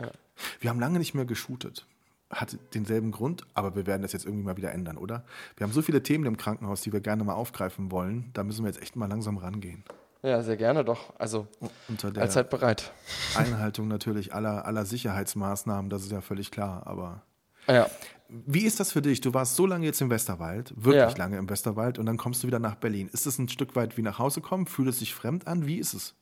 [0.62, 1.86] Wir haben lange nicht mehr geshootet.
[2.32, 5.24] Hat denselben Grund, aber wir werden das jetzt irgendwie mal wieder ändern, oder?
[5.58, 8.32] Wir haben so viele Themen im Krankenhaus, die wir gerne mal aufgreifen wollen.
[8.34, 9.84] Da müssen wir jetzt echt mal langsam rangehen.
[10.24, 11.14] Ja, sehr gerne doch.
[11.20, 11.48] Also
[11.88, 12.92] Unter der allzeit bereit.
[13.36, 16.84] Einhaltung natürlich aller, aller Sicherheitsmaßnahmen, das ist ja völlig klar.
[16.88, 17.22] Aber
[17.68, 17.88] Ja.
[18.30, 19.22] Wie ist das für dich?
[19.22, 21.18] Du warst so lange jetzt im Westerwald, wirklich Ja.
[21.18, 23.08] lange im Westerwald, und dann kommst du wieder nach Berlin.
[23.14, 24.66] Ist es ein Stück weit wie nach Hause kommen?
[24.66, 25.68] Fühlt es sich fremd an?
[25.68, 26.16] Wie ist es?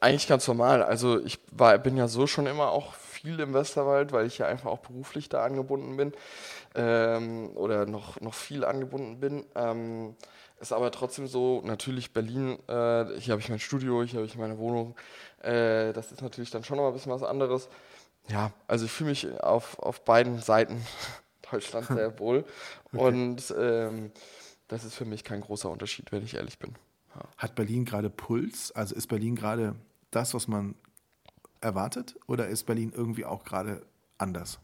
[0.00, 0.82] Eigentlich ganz normal.
[0.82, 4.46] Also ich war, bin ja so schon immer auch viel im Westerwald, weil ich ja
[4.46, 6.12] einfach auch beruflich da angebunden bin
[6.74, 9.44] ähm, oder noch, noch viel angebunden bin.
[9.54, 10.16] Ähm,
[10.62, 14.36] ist aber trotzdem so, natürlich Berlin, äh, hier habe ich mein Studio, hier habe ich
[14.38, 14.94] meine Wohnung.
[15.42, 17.68] Äh, das ist natürlich dann schon noch ein bisschen was anderes.
[18.28, 20.80] Ja, also ich fühle mich auf, auf beiden Seiten
[21.50, 22.44] Deutschland sehr wohl.
[22.92, 24.12] Und ähm,
[24.68, 26.74] das ist für mich kein großer Unterschied, wenn ich ehrlich bin.
[27.36, 28.72] Hat Berlin gerade Puls?
[28.72, 29.74] Also ist Berlin gerade
[30.12, 30.76] das, was man
[31.60, 32.14] erwartet?
[32.26, 33.82] Oder ist Berlin irgendwie auch gerade
[34.16, 34.60] anders?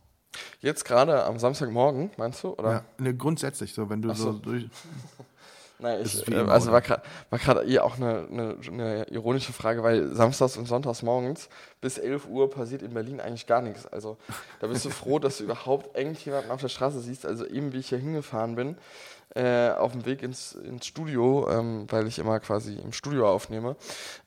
[0.61, 2.51] Jetzt gerade am Samstagmorgen, meinst du?
[2.55, 2.71] Oder?
[2.71, 4.39] Ja, ne, grundsätzlich, so wenn du so, so.
[4.39, 4.69] durch.
[5.81, 7.03] Nein, Ist ich, äh, also oder?
[7.31, 11.49] war gerade eh auch eine, eine, eine ironische Frage, weil samstags und sonntags morgens
[11.81, 13.87] bis 11 Uhr passiert in Berlin eigentlich gar nichts.
[13.87, 14.17] Also
[14.61, 17.25] da bist du froh, dass du überhaupt irgendjemanden auf der Straße siehst.
[17.25, 18.77] Also eben wie ich hier hingefahren bin,
[19.35, 23.77] äh, auf dem Weg ins, ins Studio, ähm, weil ich immer quasi im Studio aufnehme,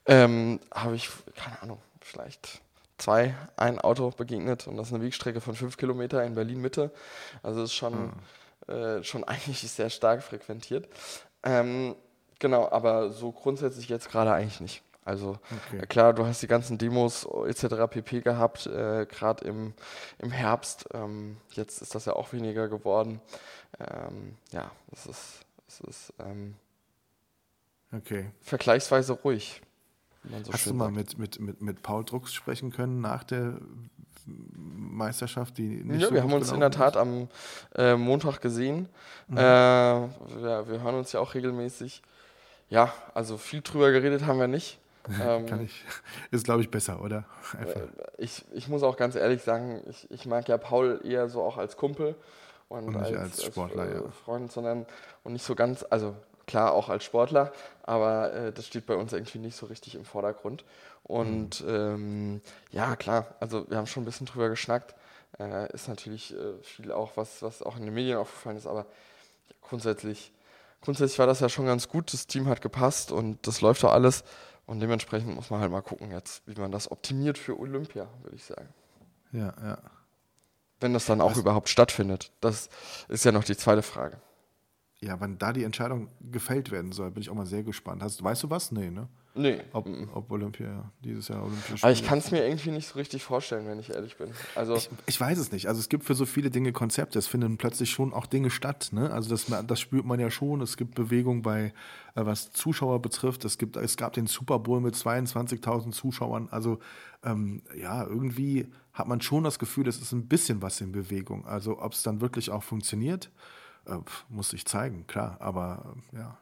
[0.06, 2.62] ähm, habe ich, keine Ahnung, vielleicht
[2.98, 6.92] zwei, ein Auto begegnet und das ist eine Wegstrecke von fünf Kilometer in Berlin Mitte.
[7.44, 8.14] Also ist schon,
[8.68, 10.88] äh, schon eigentlich sehr stark frequentiert.
[11.44, 11.96] Ähm,
[12.40, 14.84] genau, aber so grundsätzlich jetzt gerade eigentlich nicht.
[15.04, 15.80] Also Okay.
[15.82, 17.88] äh, klar, du hast die ganzen Demos etc.
[17.90, 18.22] pp.
[18.22, 19.74] gehabt, äh, gerade im,
[20.20, 20.88] im Herbst.
[20.94, 23.20] Ähm, jetzt ist das ja auch weniger geworden.
[23.80, 26.56] Ähm, ja, es ist, es ist ähm,
[27.94, 28.32] Okay.
[28.42, 29.62] vergleichsweise ruhig.
[30.44, 30.96] so Hast du mal sagt.
[30.96, 33.58] mit, mit, mit, mit Paul Drucks sprechen können nach der
[34.26, 36.76] Meisterschaft, die nicht Ja, so wir haben uns in der ist?
[36.78, 37.28] Tat am
[37.76, 38.88] äh, Montag gesehen.
[39.28, 39.38] Mhm.
[39.38, 40.10] Äh, wir,
[40.67, 42.02] wir hören uns ja auch regelmäßig.
[42.69, 44.80] Ja, also viel drüber geredet haben wir nicht.
[45.19, 45.84] Ähm, Kann ich.
[46.30, 47.26] Ist, glaube ich, besser, oder?
[47.56, 47.82] äh, Einfach.
[48.19, 51.58] ich, ich muss auch ganz ehrlich sagen, ich, ich mag ja Paul eher so auch
[51.58, 52.13] als Kumpel
[52.69, 54.02] und, Und nicht als Sportler, äh, ja.
[54.24, 54.86] Freund, sondern
[55.24, 56.15] und nicht so ganz, also
[56.48, 57.52] klar auch als Sportler,
[57.84, 60.64] aber äh, das steht bei uns irgendwie nicht so richtig im Vordergrund.
[61.04, 61.70] Und Mhm.
[61.70, 64.96] ähm, ja, klar, also wir haben schon ein bisschen drüber geschnackt.
[65.40, 68.86] Äh, ist natürlich äh, viel auch, was, was auch in den Medien aufgefallen ist, aber
[69.62, 70.32] grundsätzlich,
[70.82, 72.14] grundsätzlich war das ja schon ganz gut.
[72.14, 74.24] Das Team hat gepasst und das läuft auch alles.
[74.68, 78.36] Und dementsprechend muss man halt mal gucken jetzt, wie man das optimiert für Olympia, würde
[78.36, 78.70] ich sagen.
[79.32, 79.78] Ja, ja.
[80.80, 82.32] Wenn das dann auch Was- überhaupt stattfindet.
[82.42, 82.70] Das
[83.08, 84.20] ist ja noch die zweite Frage.
[85.04, 88.04] Ja, wann da die Entscheidung gefällt werden soll, bin ich auch mal sehr gespannt.
[88.04, 88.72] Hast, weißt du was?
[88.72, 89.08] Nee, ne?
[89.34, 89.60] Nee.
[89.74, 93.00] Ob, ob Olympia dieses Jahr Olympische Aber ich Spiele- kann es mir irgendwie nicht so
[93.00, 94.30] richtig vorstellen, wenn ich ehrlich bin.
[94.56, 95.68] Also, Ich, ich weiß es nicht.
[95.68, 97.18] Also es gibt für so viele Dinge Konzepte.
[97.18, 98.90] Es finden plötzlich schon auch Dinge statt.
[98.92, 99.10] Ne?
[99.12, 100.62] Also das, das spürt man ja schon.
[100.62, 101.74] Es gibt Bewegung bei,
[102.14, 103.44] äh, was Zuschauer betrifft.
[103.46, 106.48] Es, gibt, es gab den Super Bowl mit 22.000 Zuschauern.
[106.52, 106.80] Also
[107.24, 111.46] ähm, ja, irgendwie hat man schon das Gefühl, es ist ein bisschen was in Bewegung.
[111.48, 113.32] Also ob es dann wirklich auch funktioniert,
[113.86, 113.98] äh,
[114.30, 115.38] muss sich zeigen, klar.
[115.39, 116.38] Aber äh, ja.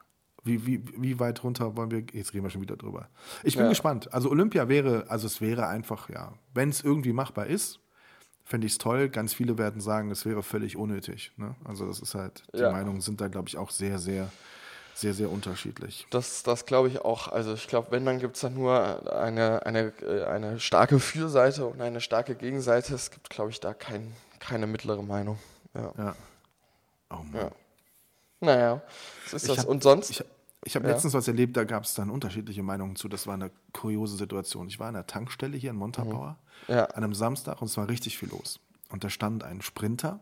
[0.46, 2.00] Wie, wie, wie weit runter wollen wir?
[2.14, 3.10] Jetzt reden wir schon wieder drüber.
[3.44, 3.70] Ich bin Ja.
[3.70, 4.14] gespannt.
[4.14, 7.80] Also Olympia wäre, also es wäre einfach, ja, wenn es irgendwie machbar ist,
[8.46, 9.10] fände ich es toll.
[9.10, 11.34] Ganz viele werden sagen, es wäre völlig unnötig.
[11.36, 11.56] Ne?
[11.66, 12.72] Also das ist halt, die Ja.
[12.72, 14.32] Meinungen sind da, glaube ich, auch sehr, sehr,
[14.96, 16.08] sehr, sehr unterschiedlich.
[16.10, 17.28] Das, das glaube ich auch.
[17.28, 21.66] Also ich glaube, wenn, dann gibt es da nur eine, eine, äh, eine starke Fürseite
[21.66, 22.96] und eine starke Gegenseite.
[22.96, 25.38] Es gibt, glaube ich, da kein, keine mittlere Meinung.
[25.76, 25.94] Ja.
[25.98, 26.16] Ja.
[27.10, 27.34] Oh Mann.
[27.34, 27.52] ja.
[28.42, 28.82] Naja,
[29.28, 29.60] so ist Ich das.
[29.60, 30.10] hab- und sonst?
[30.12, 30.24] Ich,
[30.66, 30.94] ich habe Ja.
[30.94, 33.10] letztens was erlebt, da gab es dann unterschiedliche Meinungen zu.
[33.10, 34.68] Das war eine kuriose Situation.
[34.68, 36.86] Ich war an der Tankstelle hier in Montabaur Ja.
[36.86, 38.60] an einem Samstag und es war richtig viel los.
[38.90, 40.20] Und da stand ein Sprinter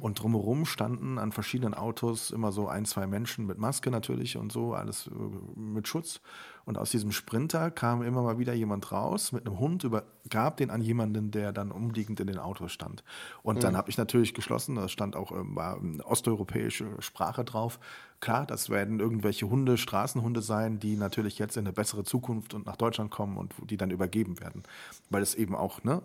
[0.00, 4.52] und drumherum standen an verschiedenen Autos immer so ein, zwei Menschen mit Maske natürlich und
[4.52, 6.20] so, alles äh, mit Schutz.
[6.64, 10.70] Und aus diesem Sprinter kam immer mal wieder jemand raus mit einem Hund, übergab den
[10.70, 13.04] an jemanden, der dann umliegend in den Autos stand.
[13.42, 17.78] Und dann habe ich natürlich geschlossen, da stand auch ähm, war eine osteuropäische Sprache drauf.
[18.20, 22.64] Klar, das werden irgendwelche Hunde, Straßenhunde sein, die natürlich jetzt in eine bessere Zukunft und
[22.64, 24.62] nach Deutschland kommen und die dann übergeben werden.
[25.10, 26.02] Weil es eben auch, ne?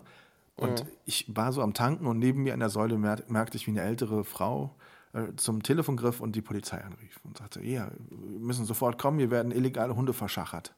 [0.60, 3.66] Und ich war so am Tanken und neben mir an der Säule mer merkte ich,
[3.66, 4.76] wie eine ältere Frau
[5.12, 9.18] äh, zum Telefon griff und die Polizei anrief und sagte, ja, wir müssen sofort kommen,
[9.18, 10.74] hier werden illegale Hunde verschachert.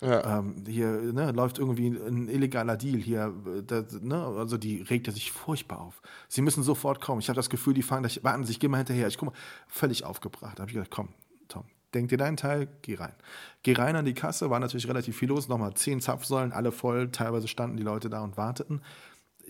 [0.00, 0.38] Ja.
[0.38, 3.34] Ähm, hier ne, läuft irgendwie ein illegaler Deal hier.
[3.66, 6.00] Das, ne, also die regte sich furchtbar auf.
[6.28, 7.20] Sie müssen sofort kommen.
[7.20, 9.08] Ich habe das Gefühl, die fangen, ich, warten Sie, ich gehe mal hinterher.
[9.08, 9.38] Ich gucke mal,
[9.68, 10.58] völlig aufgebracht.
[10.58, 11.10] Da habe ich gesagt, komm,
[11.48, 11.64] Tom,
[11.94, 13.14] denk dir deinen Teil, geh rein.
[13.62, 17.10] Geh rein an die Kasse, war natürlich relativ viel los, nochmal zehn Zapfsäulen, alle voll,
[17.10, 18.80] teilweise standen die Leute da und warteten.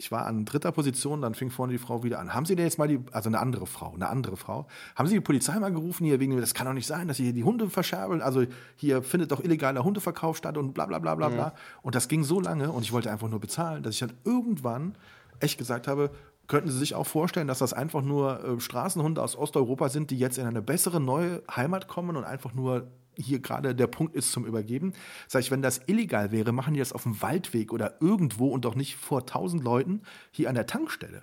[0.01, 2.33] Ich war an dritter Position, dann fing vorne die Frau wieder an.
[2.33, 5.15] Haben Sie denn jetzt mal die, also eine andere Frau, eine andere Frau, haben Sie
[5.15, 7.45] die Polizei mal gerufen hier wegen, das kann doch nicht sein, dass Sie hier die
[7.45, 11.55] Hunde verscherbeln, also hier findet doch illegaler Hundeverkauf statt und bla bla bla bla bla.
[11.83, 14.95] Und das ging so lange und ich wollte einfach nur bezahlen, dass ich dann irgendwann
[15.39, 16.11] echt gesagt habe,
[16.47, 20.19] könnten Sie sich auch vorstellen, dass das einfach nur äh, Straßenhunde aus Osteuropa sind, die
[20.19, 22.87] jetzt in eine bessere neue Heimat kommen und einfach nur
[23.21, 24.93] hier gerade der Punkt ist zum Übergeben?
[25.29, 28.65] Sag ich, wenn das illegal wäre, machen die das auf dem Waldweg oder irgendwo und
[28.65, 31.23] doch nicht vor tausend Leuten hier an der Tankstelle.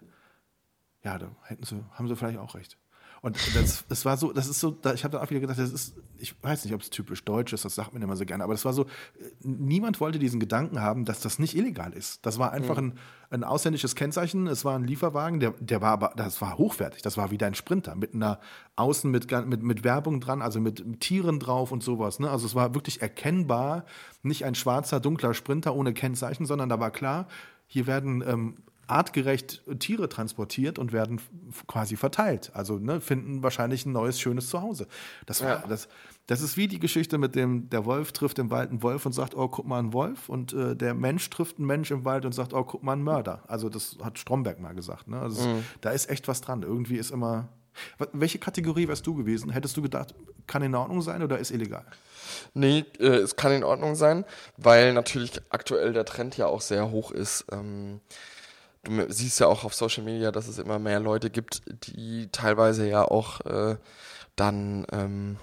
[1.03, 2.77] Ja, da hätten sie, haben sie vielleicht auch recht.
[3.21, 5.71] Und das, das war so, das ist so, ich habe dann auch wieder gedacht, das
[5.71, 8.43] ist, ich weiß nicht, ob es typisch deutsch ist, das sagt man immer so gerne,
[8.43, 8.85] aber das war so,
[9.41, 12.25] niemand wollte diesen Gedanken haben, dass das nicht illegal ist.
[12.25, 12.93] Das war einfach ein,
[13.29, 17.17] ein ausländisches Kennzeichen, es war ein Lieferwagen, der, der war aber, das war hochwertig, das
[17.17, 18.39] war wieder ein Sprinter mit einer
[18.75, 22.19] Außen mit, mit, mit Werbung dran, also mit Tieren drauf und sowas.
[22.19, 22.29] Ne?
[22.29, 23.85] Also es war wirklich erkennbar,
[24.23, 27.27] nicht ein schwarzer, dunkler Sprinter ohne Kennzeichen, sondern da war klar,
[27.67, 31.21] hier werden ähm, artgerecht Tiere transportiert und werden
[31.67, 32.51] quasi verteilt.
[32.53, 34.87] Also ne, finden wahrscheinlich ein neues, schönes Zuhause.
[35.25, 35.63] Das, war, Ja.
[35.67, 35.87] das,
[36.25, 39.11] das ist wie die Geschichte mit dem, der Wolf trifft im Wald einen Wolf und
[39.13, 40.29] sagt, oh, guck mal, ein Wolf.
[40.29, 43.03] Und äh, der Mensch trifft einen Mensch im Wald und sagt, oh, guck mal, ein
[43.03, 43.43] Mörder.
[43.47, 45.07] Also das hat Stromberg mal gesagt.
[45.07, 45.19] Ne?
[45.19, 46.63] Also es, da ist echt was dran.
[46.63, 47.49] Irgendwie ist immer...
[48.11, 49.51] Welche Kategorie wärst du gewesen?
[49.51, 50.15] Hättest du gedacht,
[50.47, 51.85] kann in Ordnung sein oder ist illegal?
[52.55, 54.25] Nee, äh, es kann in Ordnung sein,
[54.57, 57.45] weil natürlich aktuell der Trend ja auch sehr hoch ist.
[57.51, 58.01] Ähm,
[58.83, 62.87] du siehst ja auch auf Social Media, dass es immer mehr Leute gibt, die teilweise
[62.87, 63.77] ja auch äh,
[64.35, 65.37] dann, ähm,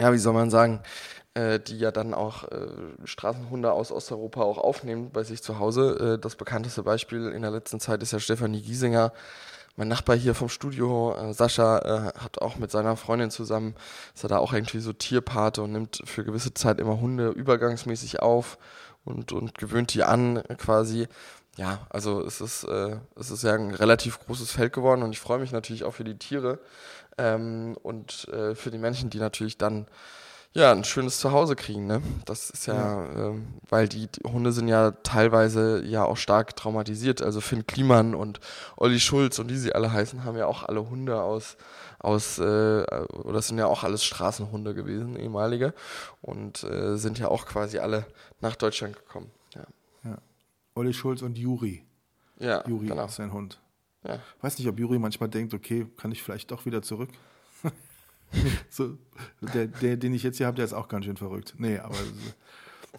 [0.00, 0.82] ja, wie soll man sagen,
[1.34, 2.68] äh, die ja dann auch äh,
[3.04, 6.14] Straßenhunde aus Osteuropa auch aufnehmen bei sich zu Hause.
[6.16, 9.12] Äh, das bekannteste Beispiel in der letzten Zeit ist ja Stefanie Giesinger.
[9.76, 13.74] Mein Nachbar hier vom Studio, äh, Sascha, äh, hat auch mit seiner Freundin zusammen,
[14.14, 18.20] ist er da auch irgendwie so Tierpate und nimmt für gewisse Zeit immer Hunde übergangsmäßig
[18.20, 18.58] auf
[19.04, 21.08] und, und gewöhnt die an quasi.
[21.56, 25.20] Ja, also es ist, äh, es ist ja ein relativ großes Feld geworden und ich
[25.20, 26.58] freue mich natürlich auch für die Tiere
[27.18, 29.86] ähm, und äh, für die Menschen, die natürlich dann
[30.54, 32.02] ja, ein schönes Zuhause kriegen, ne?
[32.26, 37.22] Das ist ja, Ähm, weil die, die Hunde sind ja teilweise ja auch stark traumatisiert.
[37.22, 38.40] Also Finn Kliman und
[38.76, 41.56] Olli Schulz und wie sie alle heißen, haben ja auch alle Hunde aus,
[41.98, 45.72] aus äh, oder sind ja auch alles Straßenhunde gewesen, ehemalige,
[46.20, 48.04] und äh, sind ja auch quasi alle
[48.40, 49.30] nach Deutschland gekommen.
[50.74, 51.84] Olli Schulz und Juri.
[52.38, 53.06] ja Juri genau.
[53.06, 53.60] ist sein Hund.
[54.04, 54.18] Ja.
[54.40, 57.10] Weiß nicht, ob Juri manchmal denkt, okay, kann ich vielleicht doch wieder zurück?
[58.70, 58.96] so,
[59.40, 61.54] der, der, den ich jetzt hier habe, der ist auch ganz schön verrückt.
[61.58, 61.96] Nee, aber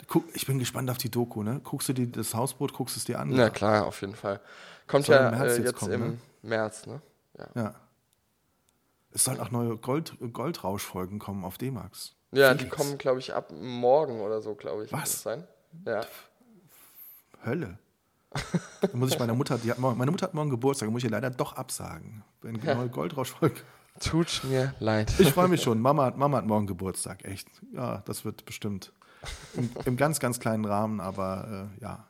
[0.07, 1.59] guck, ich bin gespannt auf die Doku, ne?
[1.63, 3.29] Guckst du dir das Hausboot, guckst es dir an?
[3.29, 4.39] Na klar, auf jeden Fall.
[4.87, 6.17] Kommt ja im März äh, jetzt jetzt kommen, im ne?
[6.41, 7.01] März, ne?
[7.37, 7.47] Ja.
[7.55, 7.75] Ja.
[9.11, 12.15] Es sollen auch neue Gold, Goldrauschfolgen kommen auf D-Max.
[12.31, 12.75] Ja, die Felix.
[12.75, 14.91] kommen, glaube ich, ab morgen oder so, glaube ich.
[14.91, 15.11] Was?
[15.11, 15.47] das sein?
[15.85, 16.01] Ja.
[17.45, 17.77] Hölle.
[18.81, 21.05] Da muss ich meiner Mutter, die hat morgen, meine Mutter hat morgen Geburtstag, muss ich
[21.05, 22.23] ihr leider doch absagen.
[22.41, 23.61] Wenn neue Goldrauschfolge.
[23.99, 25.13] Tut mir leid.
[25.19, 25.79] Ich freue mich schon.
[25.79, 27.47] Mama, hat- Mama hat morgen Geburtstag, echt.
[27.73, 28.91] Ja, das wird bestimmt.
[29.53, 32.07] Im, im ganz, ganz kleinen Rahmen, aber äh, ja.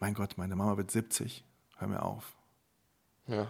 [0.00, 1.44] Mein Gott, meine Mama wird 70.
[1.78, 2.34] Hör mir auf.
[3.28, 3.46] Ja.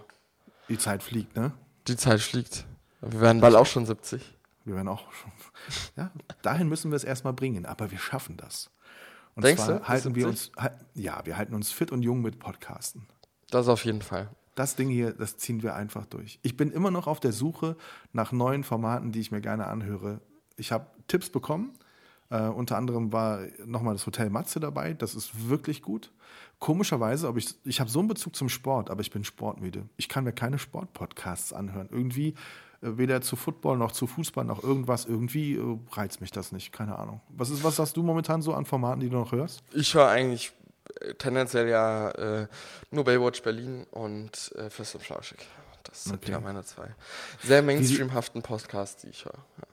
[0.69, 1.53] Die Zeit fliegt, ne?
[1.89, 2.67] Die Zeit fliegt.
[3.01, 4.23] Wir werden bald auch schon 70.
[4.65, 5.33] Wir werden auch schon.
[5.97, 6.11] Ja,
[6.43, 8.71] dahin müssen wir es erstmal bringen, aber wir schaffen das.
[9.37, 10.57] Und Denkst zwar du, halten wir 70?
[10.57, 13.07] uns, ja, wir halten uns fit und jung mit Podcasten.
[13.51, 14.31] Das auf jeden Fall.
[14.55, 16.41] das Ding hier, das ziehen wir einfach durch.
[16.43, 17.77] Ich bin immer noch auf der Suche
[18.13, 20.21] nach neuen Formaten, die ich mir gerne anhöre.
[20.57, 21.75] Ich habe Tipps bekommen.
[22.31, 24.95] Äh, unter anderem war nochmal das Hotel Matze dabei.
[24.95, 26.11] Das ist wirklich gut.
[26.59, 29.87] Komischerweise, aber ich, ich habe so einen Bezug zum Sport, aber ich bin sportmüde.
[29.99, 31.89] Ich kann mir keine Sportpodcasts anhören.
[31.93, 32.35] Irgendwie,
[32.81, 36.73] weder zu Football noch zu Fußball noch irgendwas, irgendwie äh, reizt mich das nicht.
[36.73, 37.21] Keine Ahnung.
[37.29, 39.63] Was, ist, was hast du momentan so an Formaten, die du noch hörst?
[39.73, 40.53] Ich höre eigentlich
[41.01, 42.49] äh, tendenziell ja äh,
[42.91, 45.39] nur Baywatch Berlin und äh, Fest und Flauschig.
[45.85, 46.33] Das sind Okay.
[46.33, 46.89] ja meine zwei
[47.45, 49.35] sehr mainstreamhaften Podcasts, die ich höre.
[49.59, 49.65] Ja.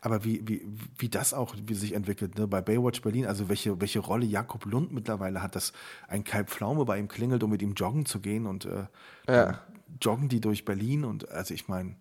[0.00, 0.66] Aber wie, wie,
[0.98, 2.46] wie das auch wie sich entwickelt, ne?
[2.46, 5.72] bei Baywatch Berlin, also welche, welche Rolle Jakob Lund mittlerweile hat, dass
[6.08, 8.86] ein Kai Pflaume bei ihm klingelt, um mit ihm joggen zu gehen und äh,
[9.28, 9.60] Ja.
[10.00, 11.96] joggen die durch Berlin und also ich meine,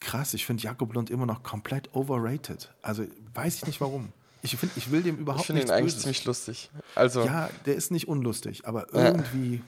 [0.00, 2.72] krass, ich finde Jakob Lund immer noch komplett overrated.
[2.82, 4.12] Also weiß ich nicht warum.
[4.42, 6.02] Ich finde, ich will dem überhaupt Ich finde ihn eigentlich Böses.
[6.02, 6.70] ziemlich lustig.
[6.94, 9.06] Also, Ja, der ist nicht unlustig, aber Ja.
[9.06, 9.62] irgendwie,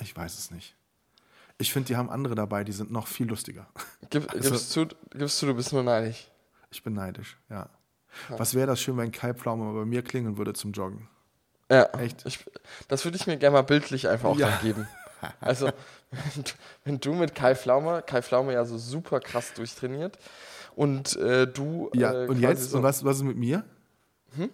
[0.00, 0.74] ich weiß es nicht.
[1.56, 3.66] Ich finde, die haben andere dabei, die sind noch viel lustiger.
[4.10, 6.28] gib, also- gibst, du, gibst du, du bist nur neidisch.
[6.70, 7.68] Ich bin neidisch, ja.
[8.28, 11.08] Was wäre das schön, wenn Kai Pflaume mal bei mir klingeln würde zum Joggen?
[11.70, 12.24] Ja, Echt?
[12.26, 12.44] Ich,
[12.88, 14.48] das würde ich mir gerne mal bildlich einfach auch Ja.
[14.50, 14.88] dann geben.
[15.40, 15.70] Also,
[16.84, 20.18] wenn du, mit Kai Pflaume, Kai Pflaume ja so super krass durchtrainiert
[20.76, 21.90] und äh, du.
[21.94, 22.70] Ja, äh, und jetzt?
[22.70, 23.64] So, Und was, was ist mit mir?
[24.36, 24.50] Hm?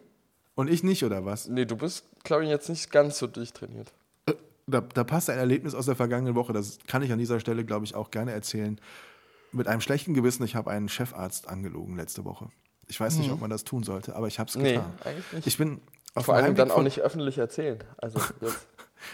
[0.55, 1.49] Und ich nicht, oder was?
[1.49, 3.93] Nee, du bist, glaube ich, jetzt nicht ganz so durchtrainiert.
[4.67, 7.65] Da, da passt ein Erlebnis aus der vergangenen Woche, das kann ich an dieser Stelle,
[7.67, 8.81] glaube ich, auch gerne erzählen.
[9.53, 12.49] Mit einem schlechten Gewissen, ich habe einen Chefarzt angelogen letzte Woche.
[12.89, 14.63] Ich weiß nicht, ob man das tun sollte, aber ich habe es Hm.
[14.63, 14.93] Nee, getan.
[15.05, 15.47] eigentlich nicht.
[15.47, 15.81] Ich bin
[16.15, 17.83] auf Vor allem dann auch nicht öffentlich erzählen.
[17.99, 18.21] Also.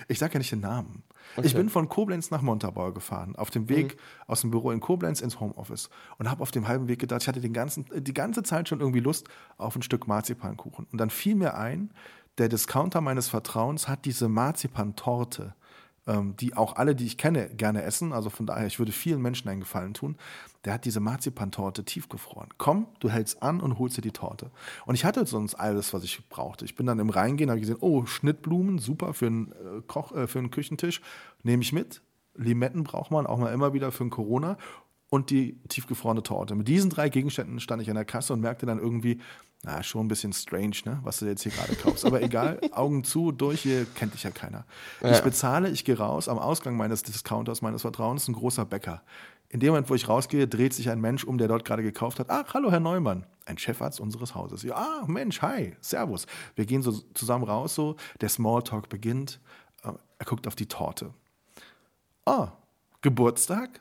[0.07, 1.03] Ich sage ja nicht den Namen.
[1.37, 1.55] Ich Okay.
[1.55, 5.41] bin von Koblenz nach Montabaur gefahren, auf dem Weg aus dem Büro in Koblenz ins
[5.41, 8.69] Homeoffice und habe auf dem halben Weg gedacht, ich hatte den ganzen, die ganze Zeit
[8.69, 10.87] schon irgendwie Lust auf ein Stück Marzipankuchen.
[10.91, 11.91] Und dann fiel mir ein,
[12.39, 15.55] der Discounter meines Vertrauens hat diese Marzipantorte,
[16.11, 18.13] ähm, die auch alle, die ich kenne, gerne essen.
[18.13, 20.17] Also von daher, ich würde vielen Menschen einen Gefallen tun.
[20.65, 22.49] Der hat diese Marzipantorte tiefgefroren.
[22.59, 24.51] Komm, du hältst an und holst dir die Torte.
[24.87, 26.65] Und ich hatte sonst alles, was ich brauchte.
[26.65, 30.27] Ich bin dann im Reingehen, habe gesehen, oh, Schnittblumen, super für einen, äh, Koch, äh,
[30.27, 31.01] für einen Küchentisch.
[31.45, 32.03] Nehme ich mit.
[32.35, 34.59] Limetten braucht man auch mal immer wieder für ein Corona.
[35.11, 36.55] Und die tiefgefrorene Torte.
[36.55, 39.21] Mit diesen drei Gegenständen stand ich an der Kasse und merkte dann irgendwie,
[39.63, 42.05] na, schon ein bisschen strange, ne, was du jetzt hier gerade kaufst.
[42.07, 44.65] Aber egal, Augen zu, durch, hier kennt dich ja keiner.
[45.03, 45.21] Ich Ja.
[45.21, 49.03] bezahle, ich gehe raus, am Ausgang meines Discounters, meines Vertrauens, ein großer Bäcker.
[49.51, 52.21] In dem Moment, wo ich rausgehe, dreht sich ein Mensch um, der dort gerade gekauft
[52.21, 52.31] hat.
[52.31, 54.63] Ach, hallo, Herr Neumann, ein Chefarzt unseres Hauses.
[54.63, 56.27] Ja, ah, Mensch, hi, servus.
[56.55, 59.41] Wir gehen so zusammen raus, so, der Smalltalk beginnt.
[59.83, 61.13] Äh, Er guckt auf die Torte.
[62.25, 62.53] Ah,
[63.03, 63.81] Geburtstag?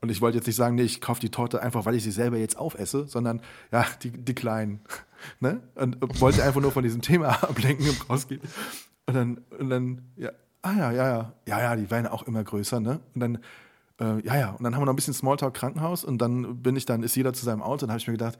[0.00, 2.10] Und ich wollte jetzt nicht sagen, nee, ich kaufe die Torte einfach, weil ich sie
[2.10, 3.40] selber jetzt aufesse, sondern
[3.72, 4.80] ja, die, die kleinen.
[5.40, 5.62] Ne?
[5.74, 8.42] Und wollte einfach nur von diesem Thema ablenken und rausgehen.
[9.06, 10.30] Und dann, und dann, ja,
[10.60, 13.00] ah ja, ja, ja, ja, ja, die werden auch immer größer, ne?
[13.14, 13.38] Und dann,
[13.98, 16.76] äh, ja, ja, und dann haben wir noch ein bisschen Smalltalk Krankenhaus und dann bin
[16.76, 18.38] ich dann, ist jeder zu seinem Auto und habe ich mir gedacht,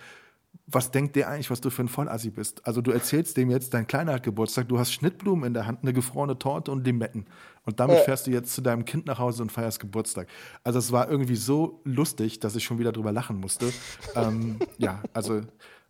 [0.66, 2.66] was denkt der eigentlich, was du für ein Vollassi bist?
[2.66, 5.80] Also du erzählst dem jetzt, dein Kleiner hat Geburtstag, du hast Schnittblumen in der Hand,
[5.82, 7.26] eine gefrorene Torte und Limetten.
[7.66, 8.02] Und damit Ja.
[8.04, 10.28] fährst du jetzt zu deinem Kind nach Hause und feierst Geburtstag.
[10.64, 13.70] Also es war irgendwie so lustig, dass ich schon wieder drüber lachen musste.
[14.14, 15.42] ähm, ja, also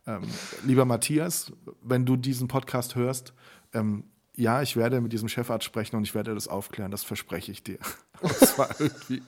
[0.07, 0.23] ähm,
[0.65, 1.53] lieber Matthias,
[1.83, 3.35] wenn du diesen Podcast hörst,
[3.75, 4.05] ähm,
[4.35, 7.63] ja, ich werde mit diesem Chefarzt sprechen und ich werde das aufklären, das verspreche ich
[7.63, 7.79] dir.
[8.23, 9.23] Das war irgendwie.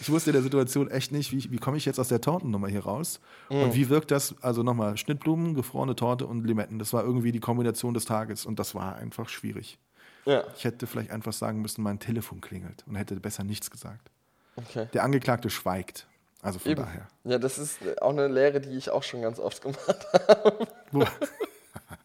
[0.00, 2.68] Ich wusste in der Situation echt nicht, wie, wie komme ich jetzt aus der Tortennummer
[2.68, 3.20] hier raus?
[3.48, 4.34] Und wie wirkt das?
[4.42, 6.78] Also nochmal, Schnittblumen, gefrorene Torte und Limetten.
[6.80, 9.78] Das war irgendwie die Kombination des Tages und das war einfach schwierig.
[10.24, 14.10] Ja, Ich hätte vielleicht einfach sagen müssen, mein Telefon klingelt und hätte besser nichts gesagt.
[14.56, 14.88] okay.
[14.92, 16.06] Der Angeklagte schweigt.
[16.42, 16.82] Also von Eben.
[16.82, 17.08] daher.
[17.24, 20.06] Ja, das ist auch eine Lehre, die ich auch schon ganz oft gemacht
[20.90, 21.04] Wo,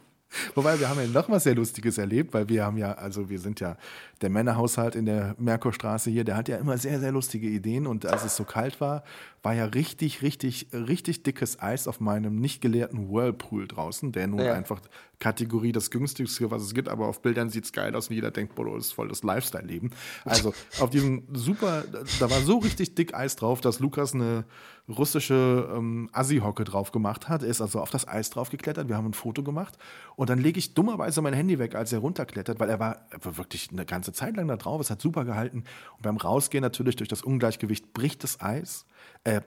[0.53, 3.39] Wobei, wir haben ja noch was sehr Lustiges erlebt, weil wir haben ja, also wir
[3.39, 3.77] sind ja,
[4.21, 8.05] der Männerhaushalt in der Merkurstraße hier, der hat ja immer sehr, sehr lustige Ideen und
[8.05, 9.03] als es so kalt war,
[9.43, 14.39] war ja richtig, richtig, richtig dickes Eis auf meinem nicht geleerten Whirlpool draußen, der nun
[14.39, 14.53] Ja.
[14.53, 14.81] einfach
[15.19, 18.31] Kategorie das günstigste, was es gibt, aber auf Bildern sieht es geil aus und jeder
[18.31, 19.91] denkt, boah, das ist voll das Lifestyle-Leben.
[20.23, 21.83] Also auf diesem super,
[22.19, 24.45] da war so richtig dick Eis drauf, dass Lukas eine
[24.89, 27.43] russische ähm, Assi-Hocke drauf gemacht hat.
[27.43, 29.77] Er ist also auf das Eis drauf geklettert, wir haben ein Foto gemacht
[30.15, 33.25] und dann lege ich dummerweise mein Handy weg, als er runterklettert, weil er war, er
[33.25, 35.63] war wirklich eine ganze Zeit lang da drauf, es hat super gehalten
[35.95, 38.85] und beim Rausgehen natürlich durch das Ungleichgewicht bricht das Eis.
[39.23, 39.41] Äh,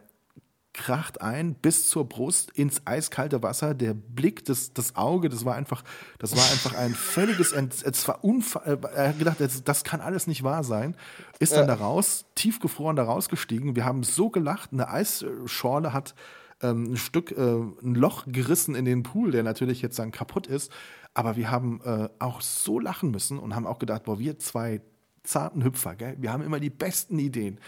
[0.78, 3.74] kracht ein bis zur Brust ins eiskalte Wasser.
[3.74, 5.82] Der Blick, das, das Auge, das war einfach,
[6.18, 10.00] das war einfach ein völliges, Ent, es war unfall, er hat gedacht, das, das kann
[10.00, 10.96] alles nicht wahr sein.
[11.40, 13.74] Ist dann da raus, tiefgefroren da rausgestiegen.
[13.74, 16.14] Wir haben so gelacht, eine Eisschorle hat
[16.62, 20.46] ähm, ein Stück, äh, ein Loch gerissen in den Pool, der natürlich jetzt dann kaputt
[20.46, 20.72] ist.
[21.12, 24.80] Aber wir haben äh, auch so lachen müssen und haben auch gedacht, boah, wir zwei
[25.24, 26.16] zarten Hüpfer, gell?
[26.20, 27.58] Wir haben immer die besten Ideen.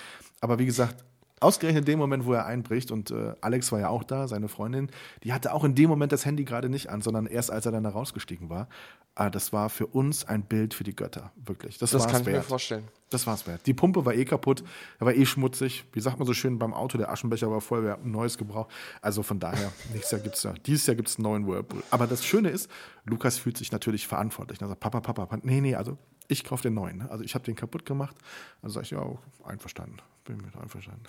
[0.41, 1.05] Aber wie gesagt,
[1.41, 4.49] ausgerechnet in dem Moment, wo er einbricht, und äh, Alex war ja auch da, seine
[4.49, 4.91] Freundin,
[5.25, 7.73] die hatte auch in dem Moment das Handy gerade nicht an, sondern erst als er
[7.73, 8.69] dann da rausgestiegen war.
[9.15, 11.79] Aber das war für uns ein Bild für die Götter, wirklich.
[11.79, 12.37] Das, Das kann ich wert.
[12.37, 12.89] mir vorstellen.
[13.11, 13.67] Das war's wert.
[13.67, 14.63] Die Pumpe war eh kaputt,
[15.01, 15.85] er war eh schmutzig.
[15.93, 18.39] Wie sagt man so schön beim Auto, der Aschenbecher war voll, wir haben ein neues
[18.39, 18.71] gebraucht.
[19.03, 21.83] Also von daher, nächstes Jahr gibt's ja, dieses Jahr gibt's einen neuen Whirlpool.
[21.91, 22.71] Aber das Schöne ist,
[23.05, 24.61] Lukas fühlt sich natürlich verantwortlich.
[24.63, 26.99] Er sagt, Papa, Papa, Papa, nee, nee, also ich kaufe den neuen.
[26.99, 27.11] ne?
[27.11, 28.17] Also ich habe den kaputt gemacht.
[28.63, 29.05] Also sage ich, ja,
[29.45, 29.97] einverstanden.
[30.31, 31.03] Bin mit einverstanden.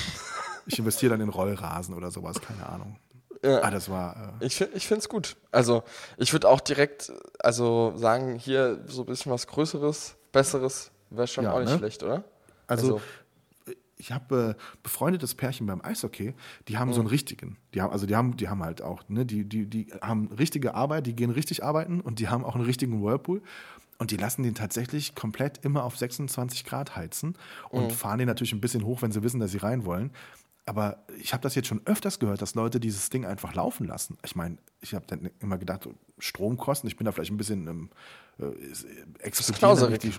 [0.66, 2.96] ich investiere dann in Rollrasen oder sowas, keine Ahnung.
[3.42, 3.62] Ja.
[3.62, 5.36] Ah, das war, äh, Ich, ich finde es gut.
[5.52, 5.82] Also,
[6.16, 11.44] ich würde auch direkt also sagen, hier so ein bisschen was Größeres, Besseres, wäre schon
[11.44, 11.78] Ja, auch nicht ne?
[11.78, 12.24] schlecht, oder?
[12.66, 13.02] Also,
[13.96, 16.34] ich habe äh, befreundetes Pärchen beim Eishockey,
[16.68, 17.58] die haben so einen richtigen.
[17.74, 20.74] Die haben, also die haben, die haben halt auch, ne, die, die, die haben richtige
[20.74, 23.42] Arbeit, die gehen richtig arbeiten und die haben auch einen richtigen Whirlpool.
[23.98, 27.36] Und die lassen den tatsächlich komplett immer auf 26 Grad heizen
[27.70, 30.10] und fahren den natürlich ein bisschen hoch, wenn sie wissen, dass sie rein wollen.
[30.66, 34.16] Aber ich habe das jetzt schon öfters gehört, dass Leute dieses Ding einfach laufen lassen.
[34.24, 35.88] Ich meine, ich habe dann immer gedacht,
[36.18, 37.90] Stromkosten, ich bin da vielleicht ein bisschen ähm,
[38.38, 38.44] äh,
[39.18, 40.16] explodieren,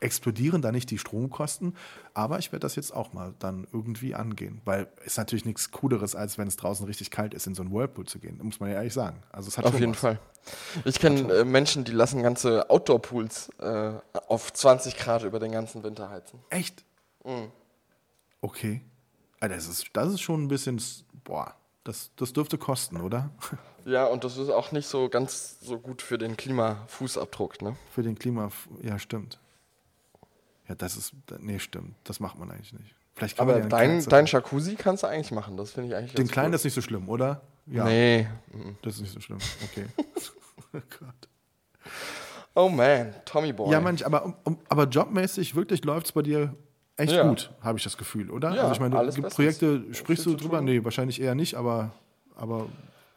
[0.00, 1.76] explodieren da nicht die Stromkosten.
[2.14, 4.60] Aber ich werde das jetzt auch mal dann irgendwie angehen.
[4.64, 7.62] Weil es ist natürlich nichts Cooleres, als wenn es draußen richtig kalt ist, in so
[7.62, 8.38] einen Whirlpool zu gehen.
[8.42, 9.22] Muss man ja ehrlich sagen.
[9.32, 10.00] Also es hat Auf jeden was.
[10.00, 10.18] Fall.
[10.84, 13.92] Ich kenne äh, Menschen, die lassen ganze Outdoor-Pools äh,
[14.28, 16.40] auf 20 Grad über den ganzen Winter heizen.
[16.50, 16.84] Echt?
[18.40, 18.82] Okay.
[19.40, 20.80] Ah, Das ist, das ist schon ein bisschen,
[21.24, 23.30] boah, das, das dürfte kosten, oder?
[23.84, 27.74] Ja, und das ist auch nicht so ganz so gut für den Klimafußabdruck, ne?
[27.90, 28.50] Für den Klima,
[28.82, 29.38] ja, stimmt.
[30.68, 31.94] Ja, das ist, nee, stimmt.
[32.04, 32.94] Das macht man eigentlich nicht.
[33.14, 35.94] Vielleicht kann Aber man ja dein, dein Jacuzzi kannst du eigentlich machen, das finde ich
[35.96, 36.54] eigentlich den kleinen cool.
[36.56, 37.40] ist nicht so schlimm, oder?
[37.66, 38.28] Ja, Nee.
[38.82, 39.38] das ist nicht so schlimm.
[39.64, 39.86] Okay.
[40.72, 41.28] oh Gott.
[42.54, 43.70] Oh man, Tommy Boy.
[43.72, 46.54] Ja, manch, aber, um, aber jobmäßig wirklich läuft es bei dir
[46.96, 47.28] echt Ja.
[47.28, 48.54] gut, habe ich das Gefühl, oder?
[48.54, 49.10] Ja, also ich meine.
[49.30, 50.60] Projekte, sprichst du drüber?
[50.60, 51.92] Nee, wahrscheinlich eher nicht, aber,
[52.36, 52.66] aber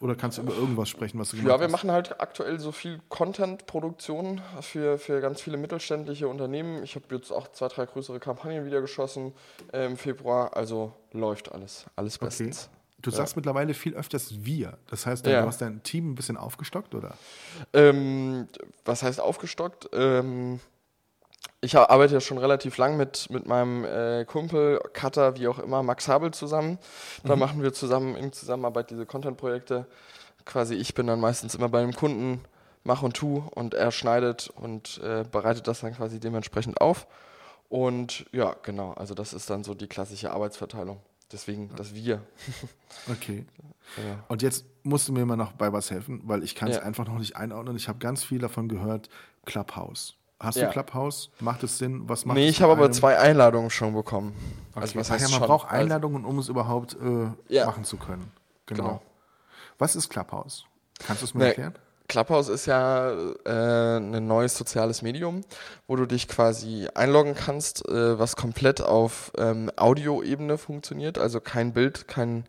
[0.02, 1.72] oder kannst du über irgendwas sprechen, was du gemacht Ja, wir hast?
[1.72, 6.84] machen halt aktuell so viel Content-Produktion für, für ganz viele mittelständische Unternehmen.
[6.84, 9.34] Ich habe jetzt auch zwei, drei größere Kampagnen wieder geschossen
[9.72, 10.56] äh, im Februar.
[10.58, 11.86] Also läuft alles.
[11.95, 12.26] Alles Okay.
[12.26, 12.70] bestens.
[13.02, 14.78] Du sagst mittlerweile viel öfters wir.
[14.88, 15.43] Das heißt, du Ja.
[15.45, 17.16] hast dein Team ein bisschen aufgestockt, oder?
[17.74, 18.47] Ähm,
[18.86, 19.89] was heißt aufgestockt?
[19.93, 20.60] Ähm,
[21.62, 25.84] ich arbeite ja schon relativ lang mit, mit meinem äh, Kumpel, Cutter, wie auch immer,
[25.84, 26.80] Max Habel zusammen.
[27.24, 29.86] Da machen wir zusammen in Zusammenarbeit diese Content-Projekte.
[30.45, 32.43] Quasi ich bin dann meistens immer bei dem Kunden,
[32.84, 37.05] mach und tu und er schneidet und äh, bereitet das dann quasi dementsprechend auf.
[37.70, 40.99] Und ja, genau, also das ist dann so die klassische Arbeitsverteilung.
[41.32, 42.22] Deswegen das Wir.
[43.12, 43.45] Okay.
[43.97, 44.24] Ja.
[44.28, 46.84] Und jetzt musst du mir mal noch bei was helfen, weil ich kann es Ja.
[46.84, 47.76] einfach noch nicht einordnen.
[47.78, 49.09] Ich habe ganz viel davon gehört,
[49.45, 50.16] Clubhouse.
[50.44, 50.66] Hast Ja.
[50.68, 51.30] du Clubhouse?
[51.39, 52.10] Macht es Sinn?
[52.10, 54.34] Was macht Nee, ich habe aber zwei Einladungen schon bekommen.
[54.72, 54.82] Okay.
[54.82, 55.48] Also was Ach heißt ja, man schon?
[55.48, 57.66] braucht Also- Einladungen, um es überhaupt äh, Ja.
[57.68, 58.32] machen zu können.
[58.66, 58.84] Genau.
[58.84, 59.02] Genau.
[59.78, 60.66] Was ist Clubhouse?
[61.06, 61.48] Kannst du es mir Nee.
[61.50, 61.76] erklären?
[62.08, 63.12] Clubhouse ist ja
[63.46, 65.42] äh, ein neues soziales Medium,
[65.88, 71.72] wo du dich quasi einloggen kannst, äh, was komplett auf ähm, Audioebene funktioniert, also kein
[71.72, 72.46] Bild, kein,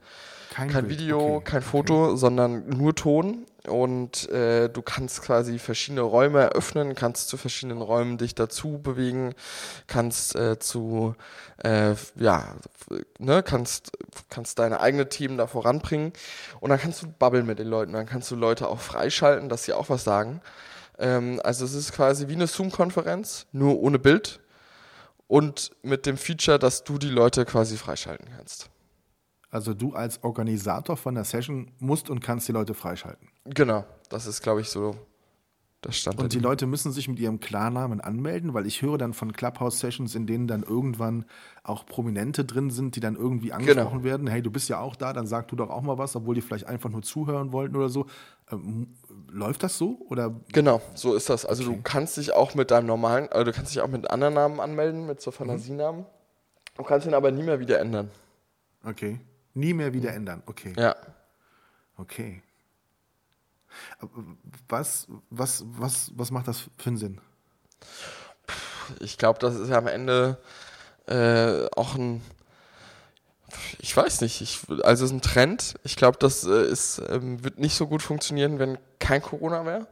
[0.55, 1.01] kein Bild.
[1.01, 1.45] Video, Okay.
[1.45, 3.47] kein Foto, sondern nur Ton.
[3.69, 9.35] Und äh, du kannst quasi verschiedene Räume eröffnen, kannst zu verschiedenen Räumen dich dazu bewegen,
[9.87, 11.15] kannst äh, zu,
[11.63, 12.57] äh, ja,
[13.19, 13.93] ne, kannst,
[14.31, 16.13] kannst deine eigene Themen da voranbringen.
[16.61, 19.63] Und dann kannst du babbeln mit den Leuten, dann kannst du Leute auch freischalten, dass
[19.65, 20.41] sie auch was sagen.
[20.99, 24.41] Ähm, also es ist quasi wie eine Zoom-Konferenz, nur ohne Bild
[25.29, 28.71] und mit dem Feature, dass du die Leute quasi freischalten kannst.
[29.53, 33.29] Also du als Organisator von der Session musst und kannst die Leute freischalten.
[33.45, 34.97] Genau, das ist, glaube ich, so
[35.85, 36.19] der Stand.
[36.21, 36.39] Und die.
[36.39, 40.47] Leute müssen sich mit ihrem Klarnamen anmelden, weil ich höre dann von Clubhouse-Sessions, in denen
[40.47, 41.27] dann irgendwann
[41.65, 44.05] auch Prominente drin sind, die dann irgendwie angesprochen Genau.
[44.05, 44.27] werden.
[44.27, 46.41] Hey, du bist ja auch da, dann sag du doch auch mal was, obwohl die
[46.41, 48.07] vielleicht einfach nur zuhören wollten oder so.
[48.51, 48.95] Ähm,
[49.29, 49.99] läuft das so?
[50.09, 51.45] Oder Genau, so ist das.
[51.45, 51.75] Also Okay.
[51.77, 54.61] du kannst dich auch mit deinem normalen, also du kannst dich auch mit anderen Namen
[54.61, 56.07] anmelden, mit so Fantasienamen.
[56.77, 58.11] Du kannst ihn aber nie mehr wieder ändern.
[58.87, 59.21] okay.
[59.55, 60.43] Nie mehr wieder ändern.
[60.47, 60.73] Okay.
[60.77, 60.97] Ja.
[61.97, 62.43] Okay.
[64.69, 67.21] Was, was, was, was macht das für einen Sinn?
[69.01, 70.39] Ich glaube, das ist ja am Ende
[71.07, 72.23] äh, auch ein,
[73.79, 75.75] ich weiß nicht, ich, also es ist ein Trend.
[75.85, 79.87] Ich glaube, das äh, ist, ähm, wird nicht so gut funktionieren, wenn kein Corona wäre.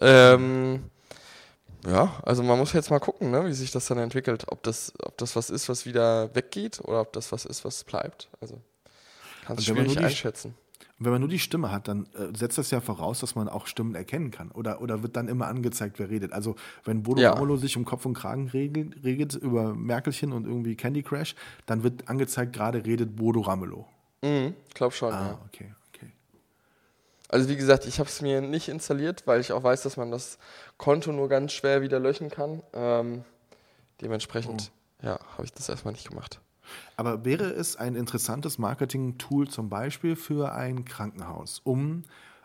[0.00, 0.90] Ähm,
[1.86, 4.44] ja, also man muss jetzt mal gucken, ne, wie sich das dann entwickelt.
[4.48, 7.84] Ob das, ob das was ist, was wieder weggeht oder ob das was ist, was
[7.84, 8.28] bleibt.
[8.40, 8.60] Also
[9.46, 10.54] kannst nur die- einschätzen.
[10.98, 13.66] wenn man nur die Stimme hat, dann äh, setzt das ja voraus, dass man auch
[13.66, 14.50] Stimmen erkennen kann.
[14.52, 16.32] Oder, oder wird dann immer angezeigt, wer redet.
[16.32, 17.32] Also wenn Bodo Ja.
[17.32, 21.34] Ramelow sich um Kopf und Kragen regelt, regelt über Merkelchen und irgendwie Candy Crash,
[21.66, 23.86] dann wird angezeigt, gerade redet Bodo Ramelow.
[24.22, 25.38] Mhm, glaub schon, Ah, ja.
[25.46, 26.10] okay, okay.
[27.28, 30.10] Also wie gesagt, ich habe es mir nicht installiert, weil ich auch weiß, dass man
[30.10, 30.38] das
[30.78, 32.62] Konto nur ganz schwer wieder löschen kann.
[32.72, 33.24] Ähm,
[34.00, 34.70] dementsprechend,
[35.02, 35.06] Oh.
[35.06, 36.40] ja, habe ich das erstmal nicht gemacht.
[36.96, 42.04] Aber wäre es ein interessantes Marketing-Tool zum Beispiel für ein Krankenhaus, um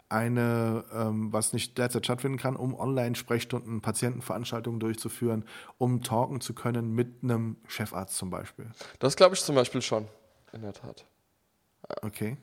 [0.10, 5.46] eine, ähm, was nicht derzeit stattfinden kann, um Online-Sprechstunden, Patientenveranstaltungen durchzuführen,
[5.78, 8.72] um talken zu können mit einem Chefarzt zum Beispiel?
[8.98, 10.08] Das glaube ich zum Beispiel schon,
[10.52, 11.06] in der Tat.
[12.02, 12.38] Okay.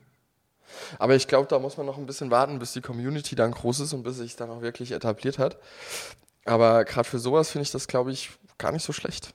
[0.99, 3.81] Aber ich glaube, da muss man noch ein bisschen warten, bis die Community dann groß
[3.81, 5.57] ist und bis sich dann auch wirklich etabliert hat.
[6.45, 9.33] Aber gerade für sowas finde ich das, glaube ich, gar nicht so schlecht.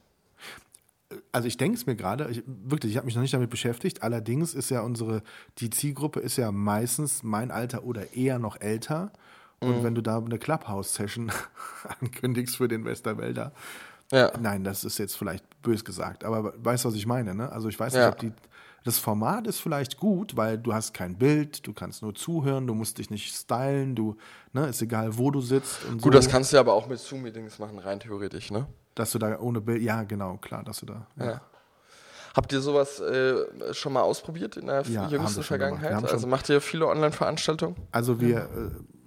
[1.32, 4.02] Also ich denke es mir gerade, ich, wirklich, ich habe mich noch nicht damit beschäftigt.
[4.02, 5.22] Allerdings ist ja unsere,
[5.58, 9.10] die Zielgruppe ist ja meistens mein Alter oder eher noch älter.
[9.60, 11.30] Und wenn du da eine Clubhouse-Session
[12.00, 13.52] ankündigst für den Westerwälder,
[14.10, 14.32] Ja.
[14.40, 17.50] nein, das ist jetzt vielleicht bös gesagt, aber weißt du, was ich meine, ne?
[17.52, 18.08] Also ich weiß nicht, Ja.
[18.08, 18.32] ob die,
[18.84, 22.74] das Format ist vielleicht gut, weil du hast kein Bild, du kannst nur zuhören, du
[22.74, 24.16] musst dich nicht stylen, du,
[24.52, 26.98] ne, ist egal, wo du sitzt und Gut, so, das kannst du aber auch mit
[26.98, 28.66] Zoom-Meetings machen, rein theoretisch, ne?
[28.94, 31.24] Dass du da ohne Bild, ja, genau, klar, dass du da, ja.
[31.24, 31.40] Ja.
[32.34, 36.10] Habt ihr sowas äh, schon mal ausprobiert in der Ja, jüngsten Vergangenheit?
[36.10, 37.76] Also macht ihr viele Online-Veranstaltungen?
[37.90, 38.48] Also wir,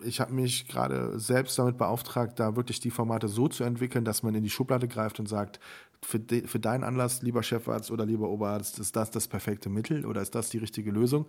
[0.03, 4.05] äh, ich habe mich gerade selbst damit beauftragt, da wirklich die Formate so zu entwickeln,
[4.05, 5.59] dass man in die Schublade greift und sagt,
[6.05, 10.05] für, de, für deinen Anlass, lieber Chefarzt oder lieber Oberarzt, ist das das perfekte Mittel
[10.05, 11.25] oder ist das die richtige Lösung?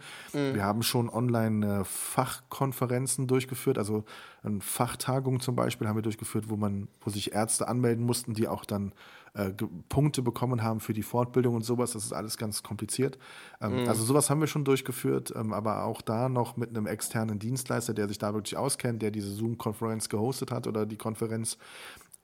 [0.54, 4.04] Wir haben schon online äh, Fachkonferenzen durchgeführt, also
[4.42, 8.46] eine Fachtagung zum Beispiel haben wir durchgeführt, wo man, wo sich Ärzte anmelden mussten, die
[8.46, 8.92] auch dann
[9.34, 9.50] äh,
[9.88, 11.92] Punkte bekommen haben für die Fortbildung und sowas.
[11.92, 13.18] Das ist alles ganz kompliziert.
[13.60, 17.38] Ähm, Also sowas haben wir schon durchgeführt, ähm, aber auch da noch mit einem externen
[17.38, 21.58] Dienstleister, der sich da wirklich auskennt, der diese Zoom-Konferenz gehostet hat oder die Konferenz.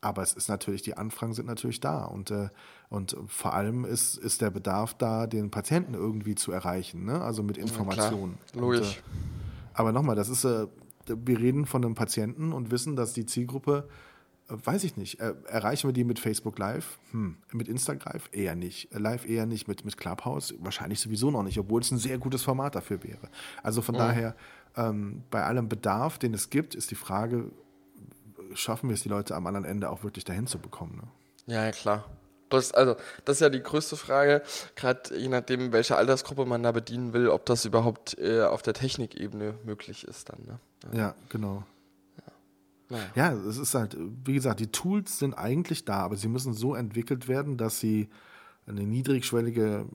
[0.03, 2.49] Aber es ist natürlich, die Anfragen sind natürlich da und, äh,
[2.91, 7.23] und vor allem ist, ist der Bedarf da, den Patienten irgendwie zu erreichen, ne?
[7.23, 8.37] also mit Informationen.
[8.53, 9.01] Logisch.
[9.07, 10.67] Und, äh, aber nochmal, das ist, äh,
[11.07, 13.89] wir reden von einem Patienten und wissen, dass die Zielgruppe,
[14.49, 16.99] äh, weiß ich nicht, äh, erreichen wir die mit Facebook Live?
[17.13, 17.37] Hm.
[17.53, 18.93] Mit Instagram eher nicht.
[18.93, 22.43] Live eher nicht, mit, mit Clubhouse wahrscheinlich sowieso noch nicht, obwohl es ein sehr gutes
[22.43, 23.29] Format dafür wäre.
[23.63, 24.35] Also von daher,
[24.77, 27.53] ähm, bei allem Bedarf, den es gibt, ist die Frage,
[28.55, 30.97] schaffen wir es, die Leute am anderen Ende auch wirklich dahin zu bekommen?
[30.97, 31.55] Ne?
[31.55, 32.05] Ja, ja, klar.
[32.49, 34.43] Das, also, das ist ja die größte Frage,
[34.77, 38.75] gerade je nachdem, welche Altersgruppe man da bedienen will, ob das überhaupt äh, auf der
[38.75, 40.43] Technikebene möglich ist dann.
[40.45, 40.59] Ne?
[40.99, 41.65] Ja, genau.
[42.93, 43.05] Naja.
[43.15, 46.75] Ja, es ist halt, wie gesagt, die Tools sind eigentlich da, aber sie müssen so
[46.75, 48.11] entwickelt werden, dass sie
[48.67, 49.87] eine niedrigschwellige,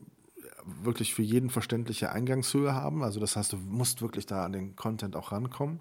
[0.66, 3.04] wirklich für jeden verständliche Eingangshöhe haben.
[3.04, 5.80] Also das heißt, du musst wirklich da an den Content auch rankommen.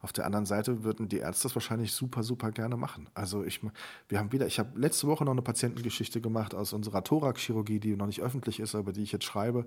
[0.00, 3.08] Auf der anderen Seite würden die Ärzte das wahrscheinlich super, super gerne machen.
[3.14, 3.60] Also ich,
[4.08, 7.96] wir haben wieder, ich habe letzte Woche noch eine Patientengeschichte gemacht aus unserer Thoraxchirurgie, die
[7.96, 9.66] noch nicht öffentlich ist, aber die ich jetzt schreibe,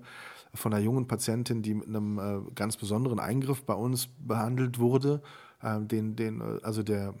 [0.54, 5.22] von einer jungen Patientin, die mit einem äh, ganz besonderen Eingriff bei uns behandelt wurde.
[5.60, 7.14] Äh, den, den, äh, also der,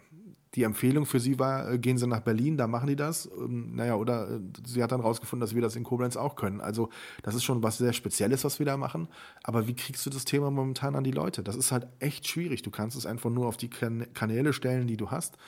[0.54, 3.26] die Empfehlung für sie war, äh, gehen Sie nach Berlin, da machen die das.
[3.38, 6.60] Ähm, naja, oder äh, sie hat dann rausgefunden, dass wir das in Koblenz auch können.
[6.60, 6.90] Also
[7.22, 9.08] das ist schon was sehr Spezielles, was wir da machen.
[9.44, 11.42] Aber wie kriegst du das Thema momentan an die Leute?
[11.42, 12.62] Das ist halt echt schwierig.
[12.62, 15.38] Du kannst es einfach nur auf die kan Kanäle stellen, die du hast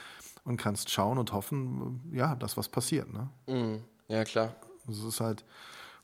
[0.45, 3.13] und kannst schauen und hoffen, äh, ja, dass was passiert.
[3.13, 3.29] Ne?
[3.47, 3.81] Mhm.
[4.09, 4.55] Ja, klar.
[4.87, 5.45] Das ist halt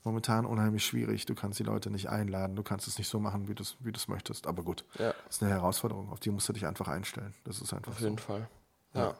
[0.04, 1.26] momentan unheimlich schwierig.
[1.26, 3.76] Du kannst die Leute nicht einladen, du kannst es nicht so machen, wie du es
[3.80, 4.46] wie du's möchtest.
[4.46, 5.12] Aber gut, Ja.
[5.26, 7.34] das ist eine Herausforderung, auf die musst du dich einfach einstellen.
[7.44, 8.04] Das ist einfach Auf so.
[8.06, 8.48] jeden Fall.
[8.94, 9.14] Ja.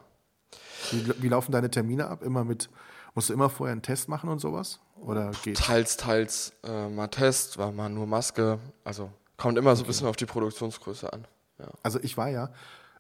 [0.90, 2.22] Wie, wie laufen deine Termine ab?
[2.22, 2.68] Immer mit,
[3.14, 4.80] musst du immer vorher einen Test machen und sowas?
[4.96, 5.58] Oder geht?
[5.58, 8.58] Teils, teils äh, mal Test, war mal nur Maske.
[8.84, 11.26] Also kommt immer so ein bisschen auf die Produktionsgröße an.
[11.58, 12.50] Ja, Also ich war ja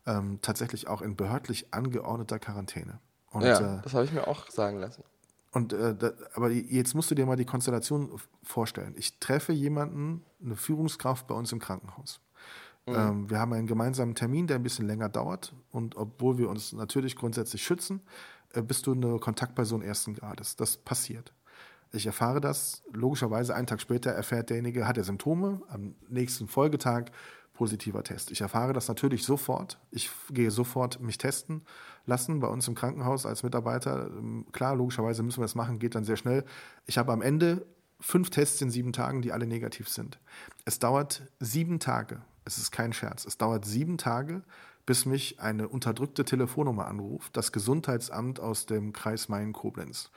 [0.06, 3.00] ähm, tatsächlich auch in behördlich angeordneter Quarantäne.
[3.30, 5.04] Und, ja äh, das habe ich mir auch sagen lassen.
[5.52, 8.94] Und äh, da, aber jetzt musst du dir mal die Konstellation vorstellen.
[8.96, 12.20] Ich treffe jemanden, eine Führungskraft bei uns im Krankenhaus.
[12.94, 15.54] Ähm, wir haben einen gemeinsamen Termin, der ein bisschen länger dauert.
[15.70, 18.00] Und obwohl wir uns natürlich grundsätzlich schützen,
[18.52, 20.56] äh, bist du eine Kontaktperson ersten Grades.
[20.56, 21.32] Das passiert.
[21.92, 22.82] Ich erfahre das.
[22.92, 25.62] Logischerweise einen Tag später erfährt derjenige, hat er Symptome.
[25.68, 27.06] Am nächsten Folgetag
[27.60, 28.30] positiver Test.
[28.30, 29.78] Ich erfahre das natürlich sofort.
[29.90, 31.62] Ich gehe sofort mich testen
[32.06, 34.06] lassen bei uns im Krankenhaus als Mitarbeiter.
[34.06, 36.44] Ähm, Klar, logischerweise müssen wir das machen, geht dann sehr schnell.
[36.86, 37.66] Ich habe am Ende
[38.00, 40.18] fünf Tests in sieben Tagen, die alle negativ sind.
[40.64, 42.22] Es dauert sieben Tage.
[42.50, 43.24] Es ist kein Scherz.
[43.24, 44.42] Es dauert sieben Tage,
[44.84, 50.10] bis mich eine unterdrückte Telefonnummer anruft, das Gesundheitsamt aus dem Kreis Main-Koblenz.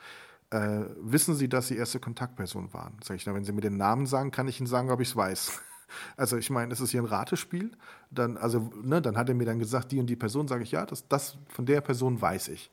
[0.50, 2.96] Äh, wissen Sie, dass Sie erste Kontaktperson waren?
[3.04, 5.10] Sag ich, na, wenn Sie mir den Namen sagen, kann ich Ihnen sagen, ob ich
[5.10, 5.60] es weiß.
[6.16, 7.70] Also ich meine, es ist hier ein Ratespiel.
[8.10, 10.72] Dann, also, ne, dann hat er mir dann gesagt, die und die Person, sage ich,
[10.72, 12.72] ja, das, das von der Person weiß ich.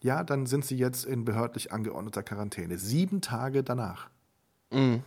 [0.00, 2.76] Ja, dann sind sie jetzt in behördlich angeordneter Quarantäne.
[2.78, 4.08] Sieben Tage danach.
[4.72, 5.04] Mhm.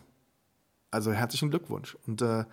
[0.89, 1.97] Also herzlichen Glückwunsch.
[2.07, 2.45] Und äh,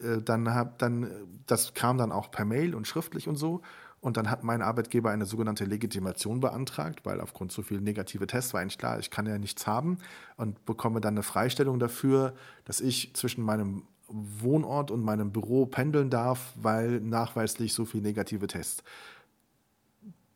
[0.00, 1.10] äh, dann hab dann,
[1.46, 3.62] das kam dann auch per Mail und schriftlich und so.
[4.00, 8.52] Und dann hat mein Arbeitgeber eine sogenannte Legitimation beantragt, weil aufgrund so viel negative Tests
[8.52, 9.96] war eigentlich klar, ich kann ja nichts haben
[10.36, 12.34] und bekomme dann eine Freistellung dafür,
[12.66, 18.46] dass ich zwischen meinem Wohnort und meinem Büro pendeln darf, weil nachweislich so viel negative
[18.46, 18.84] Tests.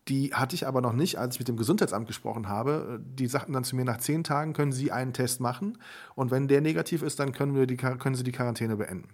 [0.09, 2.99] Die hatte ich aber noch nicht, als ich mit dem Gesundheitsamt gesprochen habe.
[3.05, 5.77] Die sagten dann zu mir, nach zehn Tagen können Sie einen Test machen
[6.15, 9.09] und wenn der negativ ist, dann können, wir die, können Sie die Quarantäne beenden.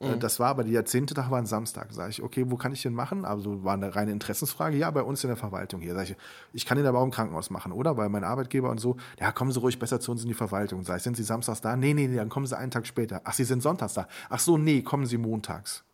[0.00, 0.20] Mhm.
[0.20, 1.88] Das war aber der zehnte Tag war ein Samstag.
[1.92, 3.24] Sag ich, okay, wo kann ich den machen?
[3.24, 4.76] Also war eine reine Interessensfrage.
[4.76, 5.94] Ja, bei uns in der Verwaltung hier.
[5.94, 6.16] Sag ich,
[6.52, 7.96] ich kann den aber auch im Krankenhaus machen, oder?
[7.96, 10.82] Weil mein Arbeitgeber und so, ja, kommen Sie ruhig besser zu uns in die Verwaltung.
[10.84, 11.76] Sag ich, sind Sie samstags da?
[11.76, 13.20] Nee, nee, nee, dann kommen Sie einen Tag später.
[13.24, 14.08] Ach, Sie sind sonntags da.
[14.28, 15.84] Ach so, nee, kommen Sie montags.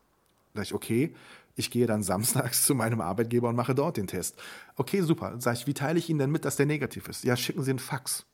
[0.54, 1.14] Sag ich, okay,
[1.56, 4.36] ich gehe dann samstags zu meinem Arbeitgeber und mache dort den Test.
[4.76, 5.34] Okay, super.
[5.38, 7.24] Sag ich, wie teile ich Ihnen denn mit, dass der negativ ist?
[7.24, 8.26] Ja, schicken Sie einen Fax.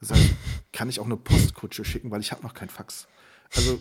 [0.00, 0.34] Sag ich,
[0.72, 3.06] kann ich auch eine Postkutsche schicken, weil ich habe noch kein Fax.
[3.54, 3.78] Also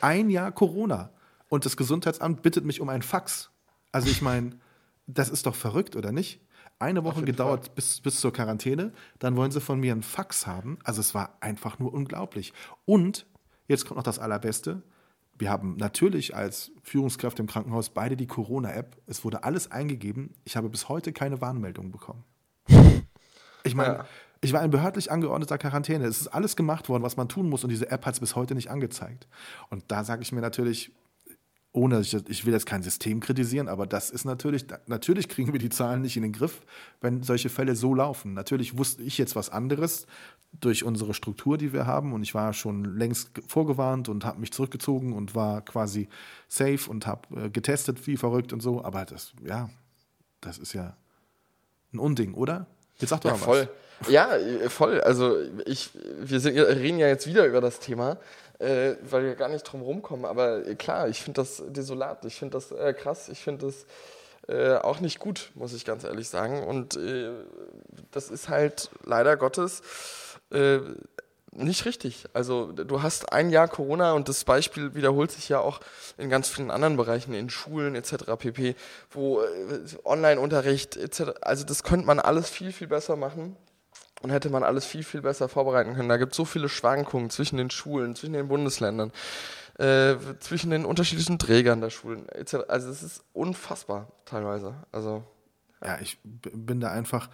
[0.00, 1.10] ein Jahr Corona
[1.48, 3.50] und das Gesundheitsamt bittet mich um ein Fax.
[3.92, 4.58] Also ich meine,
[5.06, 6.40] das ist doch verrückt, oder nicht?
[6.78, 10.78] Eine Woche gedauert bis, bis zur Quarantäne, dann wollen sie von mir ein Fax haben.
[10.82, 12.54] Also es war einfach nur unglaublich.
[12.86, 13.26] Und
[13.68, 14.82] jetzt kommt noch das Allerbeste.
[15.36, 18.96] Wir haben natürlich als Führungskraft im Krankenhaus beide die Corona-App.
[19.06, 20.34] Es wurde alles eingegeben.
[20.44, 22.24] Ich habe bis heute keine Warnmeldung bekommen.
[23.64, 24.06] Ich meine, ja.
[24.42, 26.06] Ich war in behördlich angeordneter Quarantäne.
[26.06, 28.36] Es ist alles gemacht worden, was man tun muss, und diese App hat es bis
[28.36, 29.28] heute nicht angezeigt.
[29.68, 30.92] Und da sage ich mir natürlich,
[31.72, 35.60] ohne, ich, ich, will jetzt kein System kritisieren, aber das ist natürlich, natürlich kriegen wir
[35.60, 36.62] die Zahlen nicht in den Griff,
[37.00, 38.34] wenn solche Fälle so laufen.
[38.34, 40.06] Natürlich wusste ich jetzt was anderes
[40.58, 44.52] durch unsere Struktur, die wir haben, und ich war schon längst vorgewarnt und habe mich
[44.52, 46.08] zurückgezogen und war quasi
[46.48, 48.82] safe und habe äh, getestet wie verrückt und so.
[48.82, 49.70] Aber das, ja,
[50.40, 50.96] das ist ja
[51.92, 52.66] ein Unding, oder?
[52.98, 53.60] Jetzt sag doch ja, mal voll.
[53.60, 53.89] was.
[54.08, 54.30] Ja,
[54.68, 55.00] voll.
[55.00, 58.16] Also ich, wir sind, reden ja jetzt wieder über das Thema,
[58.58, 60.24] äh, weil wir gar nicht drum rumkommen.
[60.24, 63.86] Aber klar, ich finde das desolat, ich finde das äh, krass, ich finde das
[64.48, 66.62] äh, auch nicht gut, muss ich ganz ehrlich sagen.
[66.62, 67.30] Und äh,
[68.10, 69.82] das ist halt leider Gottes
[70.50, 70.78] äh,
[71.52, 72.26] nicht richtig.
[72.32, 75.80] Also du hast ein Jahr Corona und das Beispiel wiederholt sich ja auch
[76.16, 78.36] in ganz vielen anderen Bereichen, in Schulen etc.
[78.38, 78.76] pp,
[79.10, 79.46] wo äh,
[80.04, 81.32] Online-Unterricht etc.
[81.40, 83.56] Also das könnte man alles viel, viel besser machen
[84.20, 86.08] und hätte man alles viel, viel besser vorbereiten können.
[86.08, 89.12] Da gibt es so viele Schwankungen zwischen den Schulen, zwischen den Bundesländern,
[89.78, 92.26] äh, zwischen den unterschiedlichen Trägern der Schulen.
[92.68, 94.74] Also es ist unfassbar teilweise.
[94.92, 95.24] Also
[95.82, 97.30] ja, ich bin da einfach,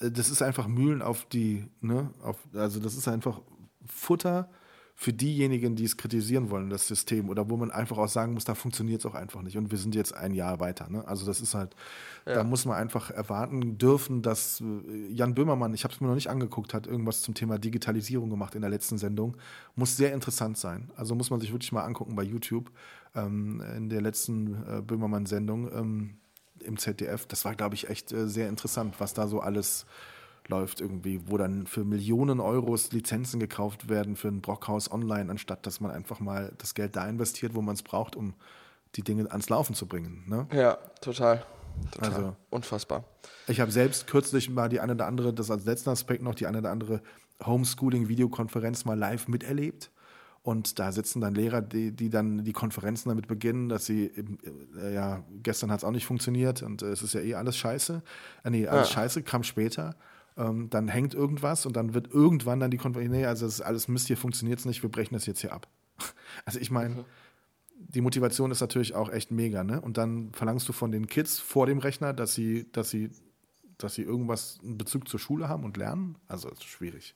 [0.00, 3.40] äh, das ist einfach Mühlen auf die, ne, auf, also das ist einfach
[3.86, 4.48] Futter
[4.94, 8.44] für diejenigen, die es kritisieren wollen, das System, oder wo man einfach auch sagen muss,
[8.44, 9.56] da funktioniert es auch einfach nicht.
[9.56, 10.88] Und wir sind jetzt ein Jahr weiter.
[10.90, 11.06] Ne?
[11.06, 11.74] Also das ist halt,
[12.26, 12.34] ja.
[12.34, 16.14] da muss man einfach erwarten dürfen, dass äh, Jan Böhmermann, ich habe es mir noch
[16.14, 19.36] nicht angeguckt, hat irgendwas zum Thema Digitalisierung gemacht in der letzten Sendung.
[19.74, 20.90] Muss sehr interessant sein.
[20.94, 22.70] Also muss man sich wirklich mal angucken bei YouTube
[23.14, 26.18] ähm, in der letzten äh, Böhmermann-Sendung ähm,
[26.60, 27.26] im ZDF.
[27.26, 29.86] Das war, glaube ich, echt äh, sehr interessant, was da so alles
[30.52, 35.66] läuft irgendwie, wo dann für Millionen Euros Lizenzen gekauft werden für ein Brockhaus online, anstatt
[35.66, 38.34] dass man einfach mal das Geld da investiert, wo man es braucht, um
[38.94, 40.24] die Dinge ans Laufen zu bringen.
[40.26, 40.46] Ne?
[40.52, 41.42] Ja, total.
[41.90, 42.12] Total.
[42.12, 43.04] Also, Unfassbar.
[43.48, 46.46] Ich habe selbst kürzlich mal die eine oder andere, das als letzten Aspekt noch, die
[46.46, 47.00] eine oder andere
[47.44, 49.90] Homeschooling-Videokonferenz mal live miterlebt.
[50.42, 54.12] Und da sitzen dann Lehrer, die, die dann die Konferenzen damit beginnen, dass sie,
[54.76, 57.56] äh, ja, gestern hat es auch nicht funktioniert und äh, es ist ja eh alles
[57.56, 58.02] scheiße.
[58.44, 58.94] Äh, nee, alles ja.
[58.94, 59.94] scheiße kam später
[60.36, 63.60] ähm, dann hängt irgendwas und dann wird irgendwann dann die Konferenz, nee, also das ist
[63.60, 65.66] alles Mist, hier funktioniert es nicht, wir brechen das jetzt hier ab.
[66.46, 67.04] Also ich meine, mhm.
[67.76, 69.80] die Motivation ist natürlich auch echt mega, ne?
[69.80, 73.10] Und dann verlangst du von den Kids vor dem Rechner, dass sie, dass sie,
[73.76, 76.16] dass sie irgendwas in Bezug zur Schule haben und lernen.
[76.28, 77.14] Also ist schwierig.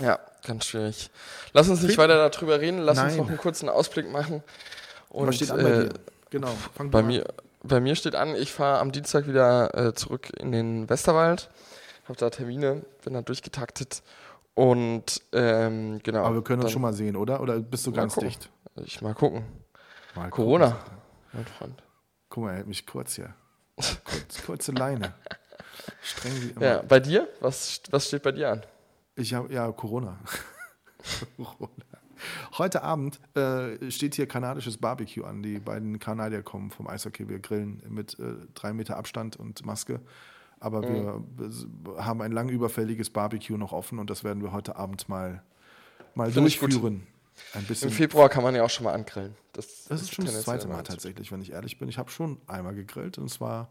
[0.00, 1.10] Ja, ganz schwierig.
[1.52, 3.08] Lass uns nicht weiter darüber reden, lass Nein.
[3.08, 4.42] uns noch einen kurzen Ausblick machen.
[5.08, 5.94] Und, Was steht an bei äh, dir?
[6.30, 7.26] Genau, fang bei mir,
[7.62, 11.50] bei mir steht an, ich fahre am Dienstag wieder äh, zurück in den Westerwald
[12.04, 14.02] habe da Termine, bin da durchgetaktet
[14.54, 16.24] und ähm, genau.
[16.24, 17.40] Aber wir können uns schon mal sehen, oder?
[17.40, 18.28] Oder bist du ganz gucken.
[18.28, 18.50] dicht?
[18.84, 19.44] Ich mal gucken.
[20.14, 20.78] Mal Corona.
[21.32, 21.82] Mein Freund.
[22.28, 23.34] Guck mal, er hält mich kurz hier.
[23.76, 25.14] Kurz, kurze Leine.
[26.02, 26.64] Streng wie immer.
[26.64, 27.28] Ja, bei dir?
[27.40, 28.62] Was, was steht bei dir an?
[29.16, 30.18] Ich habe ja Corona.
[32.58, 35.42] Heute Abend äh, steht hier kanadisches Barbecue an.
[35.42, 37.28] Die beiden Kanadier kommen vom Eishockey.
[37.28, 40.00] Wir grillen mit äh, drei Meter Abstand und Maske.
[40.62, 41.24] Aber mhm.
[41.36, 45.42] wir haben ein lang überfälliges Barbecue noch offen und das werden wir heute Abend mal,
[46.14, 47.04] mal durchführen.
[47.54, 47.88] ein bisschen.
[47.88, 49.34] Im Februar kann man ja auch schon mal angrillen.
[49.54, 51.88] Das, Das ist schon das zweite Mal tatsächlich, wenn ich ehrlich bin.
[51.88, 53.70] Ich habe schon einmal gegrillt und es war,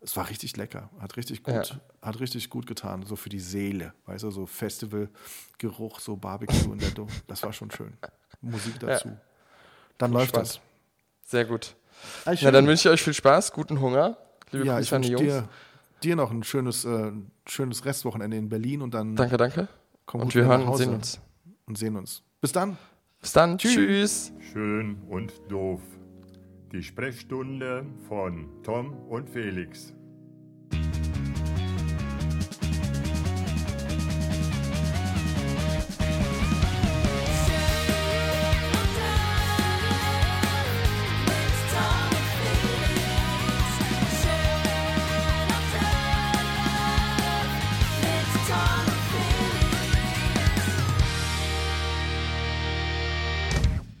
[0.00, 0.88] es war richtig lecker.
[1.00, 1.80] Hat richtig gut, Ja.
[2.00, 3.04] hat richtig gut getan.
[3.04, 3.92] So für die Seele.
[4.06, 7.08] Weißt du, so Festivalgeruch, so Barbecue in der Do.
[7.26, 7.92] Das war schon schön.
[8.40, 9.14] Musik dazu.
[9.98, 10.48] Dann läuft spannend.
[10.48, 10.60] das.
[11.30, 11.76] Sehr gut.
[12.24, 14.16] Na, dann wünsche ich euch viel Spaß, guten Hunger.
[14.50, 15.22] Liebe ja, ich Grüße an die Jungs.
[15.22, 15.48] dir,
[16.04, 17.12] dir noch ein schönes, äh,
[17.46, 19.68] schönes Restwochenende in Berlin und dann Danke, danke.
[20.06, 21.20] komm Und gut wir hören nach und Hause sehen uns.
[21.66, 22.22] und sehen uns.
[22.40, 22.76] Bis dann.
[23.20, 23.58] Bis dann.
[23.58, 24.32] Tschüss.
[24.52, 25.80] Schön und doof.
[26.72, 29.92] Die Sprechstunde von Tom und Felix.